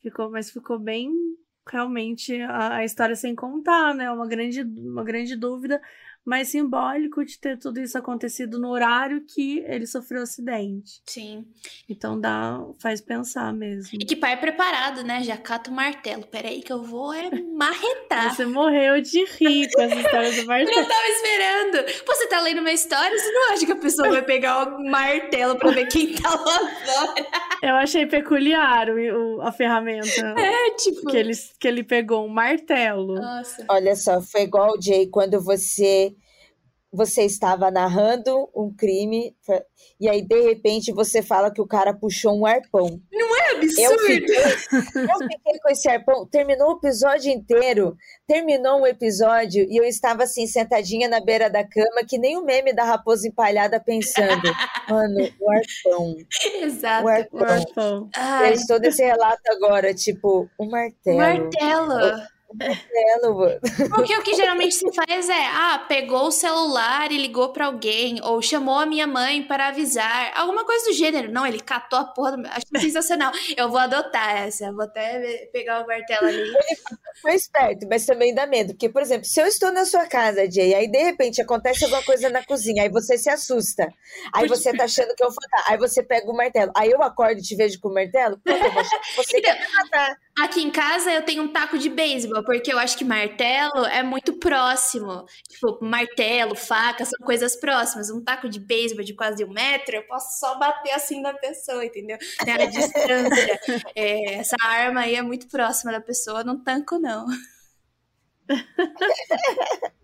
[0.00, 1.10] Ficou, mas ficou bem
[1.68, 4.10] realmente a, a história sem contar, né?
[4.10, 5.82] Uma grande, uma grande dúvida
[6.26, 11.00] mas simbólico de ter tudo isso acontecido no horário que ele sofreu o acidente.
[11.06, 11.46] Sim.
[11.88, 13.90] Então dá, faz pensar mesmo.
[13.92, 15.22] E que pai é preparado, né?
[15.22, 16.26] Já cata o martelo.
[16.26, 18.34] Peraí que eu vou é marretar.
[18.34, 20.66] Você morreu de rir com essa história do martelo.
[20.76, 22.04] Eu não tava esperando.
[22.04, 24.84] Pô, você tá lendo uma história, você não acha que a pessoa vai pegar o
[24.84, 27.26] martelo pra ver quem tá lá fora?
[27.62, 30.06] Eu achei peculiar o, o, a ferramenta.
[30.46, 31.06] É, tipo...
[31.10, 33.14] Que ele, que ele pegou um martelo.
[33.14, 33.64] Nossa.
[33.68, 36.15] Olha só, foi igual o Jay quando você
[36.96, 39.36] você estava narrando um crime
[40.00, 43.00] e aí de repente você fala que o cara puxou um arpão.
[43.12, 43.92] Não é absurdo?
[43.92, 44.36] Eu fiquei,
[45.04, 46.26] eu fiquei com esse arpão.
[46.26, 47.96] Terminou o episódio inteiro.
[48.26, 52.44] Terminou um episódio e eu estava assim sentadinha na beira da cama que nem o
[52.44, 54.42] meme da raposa empalhada pensando,
[54.88, 56.16] mano, o arpão.
[56.62, 57.04] Exato.
[57.04, 57.40] O arpão.
[57.40, 58.10] O arpão.
[58.16, 61.18] Ai, Eu estou desse relato agora, tipo, o martelo.
[61.18, 61.82] martelo.
[61.82, 62.35] O martelo, mano.
[63.94, 68.20] Porque o que geralmente se faz é, ah, pegou o celular e ligou pra alguém,
[68.22, 71.30] ou chamou a minha mãe para avisar, alguma coisa do gênero.
[71.30, 72.46] Não, ele catou a porra do...
[72.46, 73.32] Acho sensacional.
[73.56, 76.52] Eu vou adotar essa, vou até pegar o martelo ali.
[77.22, 78.72] Foi esperto, mas também dá medo.
[78.74, 82.02] Porque, por exemplo, se eu estou na sua casa, Jay, aí de repente acontece alguma
[82.04, 83.88] coisa na cozinha, aí você se assusta.
[84.32, 85.72] Aí você tá achando que eu vou matar.
[85.72, 86.72] Aí você pega o martelo.
[86.76, 88.38] Aí eu acordo e te vejo com o martelo.
[88.44, 90.16] Pô, eu vou achar que você Então, quer me matar.
[90.38, 94.02] Aqui em casa eu tenho um taco de beisebol, porque eu acho que martelo é
[94.02, 95.24] muito próximo.
[95.48, 98.10] Tipo, martelo, faca, são coisas próximas.
[98.10, 101.82] Um taco de beisebol de quase um metro, eu posso só bater assim na pessoa,
[101.84, 102.18] entendeu?
[102.44, 103.60] Tem a distância.
[103.96, 107.26] É, essa arma aí é muito próxima da pessoa, não tanco, não.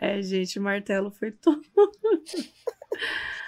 [0.00, 1.62] É, gente, o martelo foi tudo.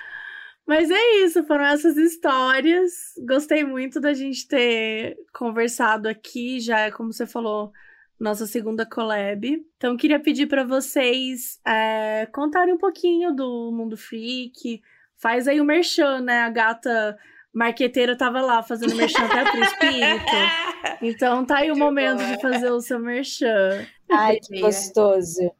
[0.66, 3.14] Mas é isso, foram essas histórias.
[3.26, 7.70] Gostei muito da gente ter conversado aqui, já é como você falou,
[8.18, 9.64] nossa segunda collab.
[9.76, 14.80] Então queria pedir para vocês é, contarem um pouquinho do Mundo Freak.
[15.16, 16.42] Faz aí o merchan, né?
[16.42, 17.16] A gata
[17.54, 20.32] marqueteira tava lá fazendo merchan até pro espírito.
[21.02, 22.30] Então tá aí o momento boa.
[22.30, 23.84] de fazer o seu merchan.
[24.10, 25.52] Ai, que gostoso.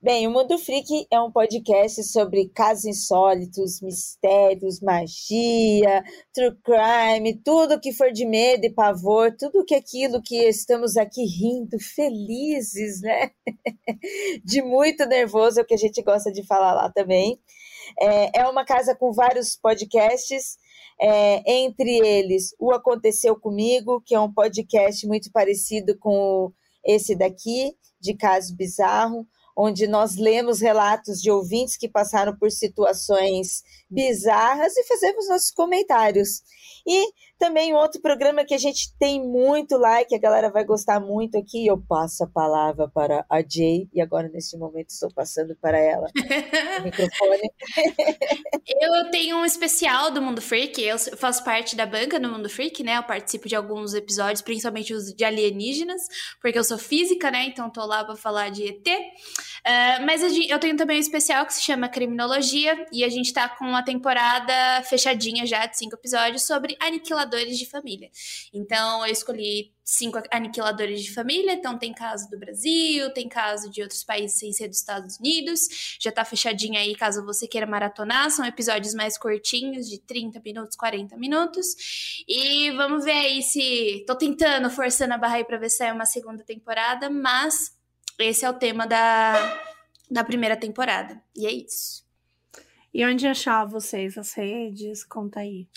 [0.00, 7.80] Bem, o Mundo Freak é um podcast sobre casos insólitos, mistérios, magia, true crime, tudo
[7.80, 13.30] que for de medo e pavor, tudo que aquilo que estamos aqui rindo, felizes, né?
[14.44, 17.40] De muito nervoso, é o que a gente gosta de falar lá também.
[17.98, 20.58] É, é uma casa com vários podcasts,
[21.00, 26.52] é, entre eles o Aconteceu Comigo, que é um podcast muito parecido com
[26.84, 29.26] esse daqui, de caso bizarro
[29.56, 36.42] onde nós lemos relatos de ouvintes que passaram por situações bizarras e fazemos nossos comentários.
[36.86, 37.08] E
[37.38, 41.66] também outro programa que a gente tem muito like, a galera vai gostar muito aqui.
[41.66, 46.06] Eu passo a palavra para a Jay, e agora neste momento estou passando para ela
[46.78, 47.50] o microfone.
[48.80, 52.82] Eu tenho um especial do Mundo Freak, eu faço parte da banca do Mundo Freak,
[52.82, 52.96] né?
[52.96, 56.02] Eu participo de alguns episódios, principalmente os de alienígenas,
[56.40, 57.44] porque eu sou física, né?
[57.46, 58.86] Então tô lá pra falar de ET.
[58.86, 63.08] Uh, mas a gente- eu tenho também um especial que se chama Criminologia, e a
[63.08, 64.52] gente tá com uma temporada
[64.84, 68.10] fechadinha já de cinco episódios sobre aniquiladores de família.
[68.52, 73.82] Então eu escolhi cinco aniquiladores de família, então tem caso do Brasil, tem caso de
[73.82, 78.30] outros países sem ser dos Estados Unidos, já tá fechadinha aí caso você queira maratonar,
[78.30, 84.16] são episódios mais curtinhos, de 30 minutos, 40 minutos, e vamos ver aí se, tô
[84.16, 87.76] tentando, forçando a barra aí pra ver se sai uma segunda temporada, mas
[88.18, 89.62] esse é o tema da,
[90.10, 92.04] da primeira temporada, e é isso.
[92.92, 94.16] E onde achar vocês?
[94.16, 95.04] As redes?
[95.04, 95.68] Conta aí.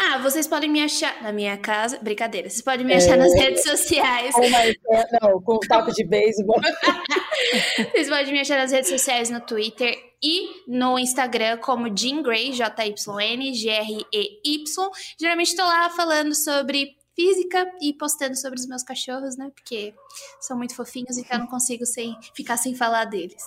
[0.00, 3.62] Ah, vocês podem me achar na minha casa, brincadeira, vocês podem me achar nas redes
[3.64, 6.60] sociais, uma- não, com um taco de beisebol.
[7.92, 12.52] Vocês podem me achar nas redes sociais no Twitter e no Instagram como Jean Grey,
[12.52, 14.90] J-Y-N, G-R-E-Y.
[15.20, 19.50] Geralmente tô lá falando sobre física e postando sobre os meus cachorros, né?
[19.54, 19.94] Porque
[20.40, 23.42] são muito fofinhos, então eu não consigo sem, ficar sem falar deles.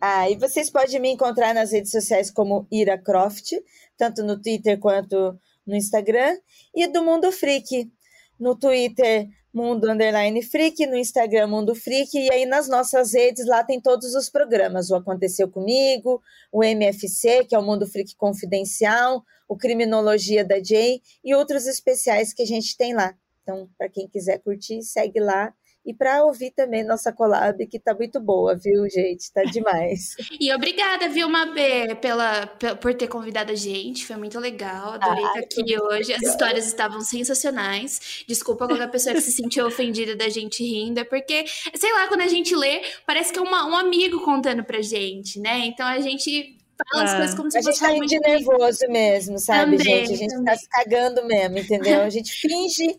[0.00, 3.52] Ah, e vocês podem me encontrar nas redes sociais como Ira Croft,
[3.96, 6.36] tanto no Twitter quanto no Instagram,
[6.74, 7.90] e do Mundo Freak.
[8.38, 13.64] No Twitter, Mundo Underline Freak, no Instagram, Mundo Freak, e aí nas nossas redes lá
[13.64, 14.90] tem todos os programas.
[14.90, 16.20] O Aconteceu Comigo,
[16.52, 22.34] o MFC, que é o Mundo Freak Confidencial, o Criminologia da Jay e outros especiais
[22.34, 23.14] que a gente tem lá.
[23.42, 25.54] Então, para quem quiser curtir, segue lá
[25.86, 29.32] e para ouvir também nossa collab, que tá muito boa, viu, gente?
[29.32, 30.16] Tá demais.
[30.40, 32.44] e obrigada, viu, Mabê, pela,
[32.80, 34.04] por ter convidado a gente.
[34.04, 34.94] Foi muito legal.
[34.94, 36.12] Adorei ah, estar aqui hoje.
[36.12, 38.24] As histórias estavam sensacionais.
[38.26, 40.98] Desculpa qualquer pessoa que se sentiu ofendida da gente rindo.
[40.98, 44.64] É porque, sei lá, quando a gente lê, parece que é uma, um amigo contando
[44.64, 45.66] pra gente, né?
[45.66, 46.56] Então a gente
[46.92, 47.84] fala as coisas como se fosse.
[47.84, 50.12] A gente tá de nervoso mesmo, sabe, também, gente?
[50.12, 50.44] A gente também.
[50.44, 52.02] tá se cagando mesmo, entendeu?
[52.02, 52.98] A gente finge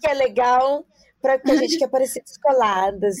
[0.00, 0.84] que é legal,
[1.22, 3.16] porque a gente quer parecer descoladas.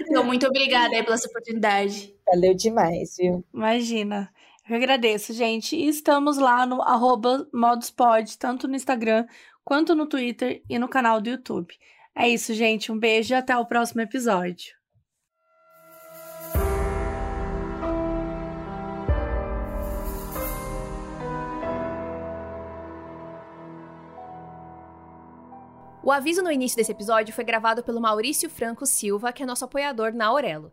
[0.00, 2.14] então, muito obrigada aí pela sua oportunidade.
[2.26, 3.44] Valeu demais, viu?
[3.54, 4.30] Imagina.
[4.68, 5.74] Eu agradeço, gente.
[5.76, 9.26] E estamos lá no arroba modospod, tanto no Instagram
[9.64, 11.74] quanto no Twitter e no canal do YouTube.
[12.14, 12.92] É isso, gente.
[12.92, 14.79] Um beijo e até o próximo episódio.
[26.02, 29.66] O aviso no início desse episódio foi gravado pelo Maurício Franco Silva, que é nosso
[29.66, 30.72] apoiador na Aurelo.